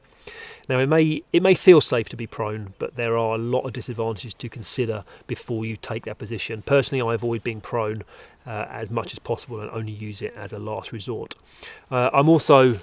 Now 0.70 0.80
it 0.80 0.88
may 0.88 1.24
it 1.34 1.42
may 1.42 1.56
feel 1.56 1.82
safe 1.82 2.08
to 2.10 2.16
be 2.16 2.28
prone, 2.28 2.74
but 2.80 2.96
there 2.96 3.18
are 3.18 3.36
a 3.36 3.38
lot 3.38 3.62
of 3.62 3.74
disadvantages 3.74 4.34
to 4.36 4.50
consider 4.50 5.04
before 5.28 5.66
you 5.66 5.76
take 5.76 6.06
that 6.06 6.18
position. 6.18 6.62
Personally, 6.62 7.02
I 7.02 7.16
avoid 7.16 7.44
being 7.44 7.62
prone 7.62 8.04
uh, 8.46 8.68
as 8.70 8.90
much 8.90 9.14
as 9.14 9.20
possible 9.20 9.60
and 9.60 9.70
only 9.72 9.92
use 9.92 10.22
it 10.22 10.34
as 10.36 10.54
a 10.54 10.60
last 10.60 10.92
resort. 10.92 11.36
Uh, 11.90 12.10
I'm 12.14 12.30
also 12.30 12.74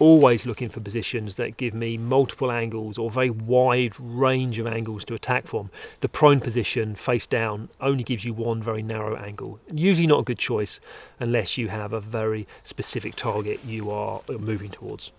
always 0.00 0.46
looking 0.46 0.68
for 0.68 0.80
positions 0.80 1.36
that 1.36 1.56
give 1.56 1.74
me 1.74 1.96
multiple 1.96 2.50
angles 2.50 2.98
or 2.98 3.10
very 3.10 3.30
wide 3.30 3.94
range 4.00 4.58
of 4.58 4.66
angles 4.66 5.04
to 5.04 5.14
attack 5.14 5.46
from. 5.46 5.70
The 6.00 6.08
prone 6.08 6.40
position, 6.40 6.94
face 6.94 7.26
down, 7.26 7.68
only 7.80 8.02
gives 8.02 8.24
you 8.24 8.32
one 8.32 8.62
very 8.62 8.82
narrow 8.82 9.14
angle. 9.16 9.60
Usually 9.70 10.06
not 10.06 10.20
a 10.20 10.24
good 10.24 10.38
choice 10.38 10.80
unless 11.20 11.58
you 11.58 11.68
have 11.68 11.92
a 11.92 12.00
very 12.00 12.48
specific 12.64 13.14
target 13.14 13.60
you 13.64 13.90
are 13.90 14.22
moving 14.28 14.70
towards. 14.70 15.12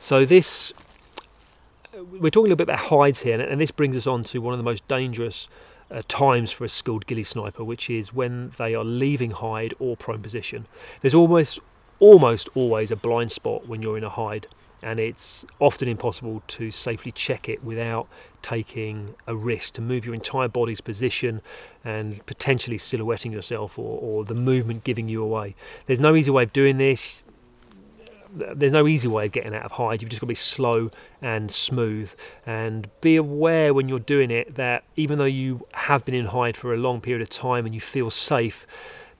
So 0.00 0.24
this, 0.24 0.74
we're 1.94 2.30
talking 2.30 2.50
a 2.50 2.54
little 2.54 2.56
bit 2.56 2.64
about 2.64 2.80
hides 2.80 3.22
here, 3.22 3.40
and 3.40 3.60
this 3.60 3.70
brings 3.70 3.96
us 3.96 4.06
on 4.06 4.24
to 4.24 4.40
one 4.40 4.52
of 4.52 4.58
the 4.58 4.64
most 4.64 4.86
dangerous 4.86 5.48
uh, 5.90 6.02
times 6.08 6.50
for 6.50 6.64
a 6.64 6.68
skilled 6.68 7.06
ghillie 7.06 7.22
sniper, 7.22 7.62
which 7.62 7.88
is 7.88 8.12
when 8.12 8.50
they 8.58 8.74
are 8.74 8.84
leaving 8.84 9.30
hide 9.30 9.72
or 9.78 9.96
prone 9.96 10.20
position. 10.20 10.66
There's 11.00 11.14
almost 11.14 11.60
almost 12.00 12.48
always 12.54 12.90
a 12.90 12.96
blind 12.96 13.32
spot 13.32 13.66
when 13.66 13.82
you're 13.82 13.98
in 13.98 14.04
a 14.04 14.08
hide, 14.08 14.46
and 14.82 15.00
it's 15.00 15.46
often 15.60 15.88
impossible 15.88 16.42
to 16.46 16.70
safely 16.70 17.12
check 17.12 17.48
it 17.48 17.64
without 17.64 18.06
taking 18.42 19.14
a 19.26 19.34
risk 19.34 19.74
to 19.74 19.80
move 19.80 20.04
your 20.04 20.14
entire 20.14 20.48
body's 20.48 20.82
position 20.82 21.40
and 21.82 22.24
potentially 22.26 22.76
silhouetting 22.76 23.32
yourself 23.32 23.78
or, 23.78 23.98
or 24.00 24.24
the 24.24 24.34
movement 24.34 24.84
giving 24.84 25.08
you 25.08 25.22
away. 25.22 25.54
There's 25.86 26.00
no 26.00 26.14
easy 26.14 26.30
way 26.30 26.42
of 26.42 26.52
doing 26.52 26.76
this 26.76 27.24
there's 28.34 28.72
no 28.72 28.86
easy 28.86 29.08
way 29.08 29.26
of 29.26 29.32
getting 29.32 29.54
out 29.54 29.62
of 29.62 29.72
hide. 29.72 30.02
You've 30.02 30.10
just 30.10 30.20
got 30.20 30.26
to 30.26 30.28
be 30.28 30.34
slow 30.34 30.90
and 31.22 31.50
smooth, 31.50 32.12
and 32.44 32.88
be 33.00 33.16
aware 33.16 33.72
when 33.72 33.88
you're 33.88 33.98
doing 33.98 34.30
it 34.30 34.56
that 34.56 34.84
even 34.96 35.18
though 35.18 35.24
you 35.24 35.66
have 35.72 36.04
been 36.04 36.14
in 36.14 36.26
hide 36.26 36.56
for 36.56 36.74
a 36.74 36.76
long 36.76 37.00
period 37.00 37.22
of 37.22 37.30
time 37.30 37.64
and 37.64 37.74
you 37.74 37.80
feel 37.80 38.10
safe, 38.10 38.66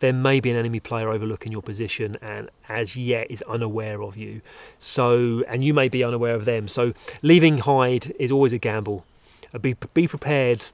there 0.01 0.13
may 0.13 0.41
be 0.41 0.51
an 0.51 0.57
enemy 0.57 0.81
player 0.81 1.09
overlooking 1.09 1.53
your 1.53 1.63
position 1.63 2.17
and 2.21 2.51
as 2.69 2.97
yet 2.97 3.31
is 3.31 3.43
unaware 3.43 4.03
of 4.03 4.17
you. 4.17 4.41
So, 4.79 5.45
and 5.49 5.65
you 5.65 5.75
may 5.75 5.89
be 5.89 6.05
unaware 6.05 6.35
of 6.35 6.45
them. 6.45 6.69
So, 6.69 6.93
leaving 7.23 7.59
hide 7.59 8.13
is 8.19 8.31
always 8.31 8.53
a 8.53 8.59
gamble. 8.59 9.05
Uh, 9.53 9.59
be, 9.59 9.75
be 9.95 10.09
prepared 10.09 10.65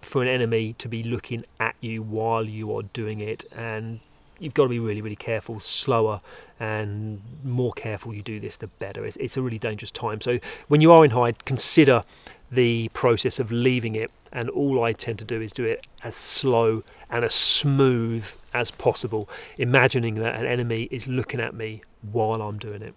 for 0.00 0.22
an 0.22 0.28
enemy 0.28 0.74
to 0.74 0.88
be 0.88 1.02
looking 1.02 1.44
at 1.58 1.74
you 1.80 2.02
while 2.02 2.44
you 2.44 2.76
are 2.76 2.82
doing 2.82 3.20
it, 3.20 3.44
and 3.56 4.00
you've 4.38 4.54
got 4.54 4.64
to 4.64 4.68
be 4.68 4.78
really, 4.78 5.00
really 5.00 5.16
careful, 5.16 5.60
slower, 5.60 6.20
and 6.60 7.22
more 7.42 7.72
careful 7.72 8.12
you 8.12 8.22
do 8.22 8.38
this, 8.38 8.56
the 8.58 8.66
better. 8.66 9.04
It's, 9.06 9.16
it's 9.16 9.36
a 9.36 9.42
really 9.42 9.58
dangerous 9.58 9.90
time. 9.90 10.20
So, 10.20 10.38
when 10.68 10.80
you 10.80 10.92
are 10.92 11.04
in 11.04 11.12
hide, 11.12 11.44
consider 11.44 12.04
the 12.50 12.88
process 12.92 13.40
of 13.40 13.50
leaving 13.50 13.94
it 13.94 14.10
and 14.34 14.50
all 14.50 14.82
I 14.82 14.92
tend 14.92 15.20
to 15.20 15.24
do 15.24 15.40
is 15.40 15.52
do 15.52 15.64
it 15.64 15.86
as 16.02 16.16
slow 16.16 16.82
and 17.14 17.24
as 17.24 17.32
smooth 17.32 18.28
as 18.52 18.72
possible, 18.72 19.28
imagining 19.56 20.16
that 20.16 20.40
an 20.40 20.46
enemy 20.46 20.88
is 20.90 21.06
looking 21.06 21.38
at 21.38 21.54
me 21.54 21.80
while 22.02 22.42
I'm 22.42 22.58
doing 22.58 22.82
it. 22.82 22.94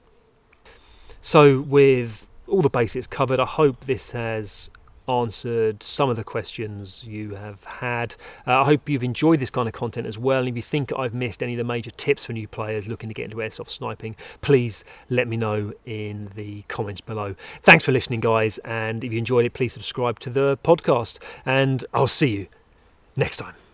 So, 1.21 1.61
with 1.61 2.27
all 2.47 2.63
the 2.63 2.69
basics 2.69 3.05
covered, 3.05 3.39
I 3.39 3.45
hope 3.45 3.81
this 3.81 4.11
has 4.11 4.71
answered 5.07 5.83
some 5.83 6.09
of 6.09 6.15
the 6.15 6.23
questions 6.23 7.03
you 7.05 7.35
have 7.35 7.63
had. 7.63 8.15
Uh, 8.47 8.61
I 8.61 8.65
hope 8.65 8.89
you've 8.89 9.03
enjoyed 9.03 9.39
this 9.39 9.51
kind 9.51 9.67
of 9.67 9.73
content 9.73 10.07
as 10.07 10.17
well. 10.17 10.39
And 10.39 10.49
if 10.49 10.55
you 10.55 10.63
think 10.63 10.91
I've 10.97 11.13
missed 11.13 11.43
any 11.43 11.53
of 11.53 11.59
the 11.59 11.63
major 11.63 11.91
tips 11.91 12.25
for 12.25 12.33
new 12.33 12.47
players 12.47 12.87
looking 12.87 13.09
to 13.09 13.13
get 13.13 13.25
into 13.25 13.37
airsoft 13.37 13.69
sniping, 13.69 14.15
please 14.41 14.83
let 15.11 15.27
me 15.27 15.37
know 15.37 15.73
in 15.85 16.31
the 16.33 16.63
comments 16.63 17.01
below. 17.01 17.35
Thanks 17.61 17.85
for 17.85 17.91
listening, 17.91 18.19
guys. 18.19 18.57
And 18.59 19.03
if 19.03 19.11
you 19.11 19.19
enjoyed 19.19 19.45
it, 19.45 19.53
please 19.53 19.73
subscribe 19.73 20.19
to 20.21 20.31
the 20.31 20.57
podcast. 20.63 21.19
And 21.45 21.85
I'll 21.93 22.07
see 22.07 22.31
you 22.31 22.47
next 23.15 23.37
time. 23.37 23.66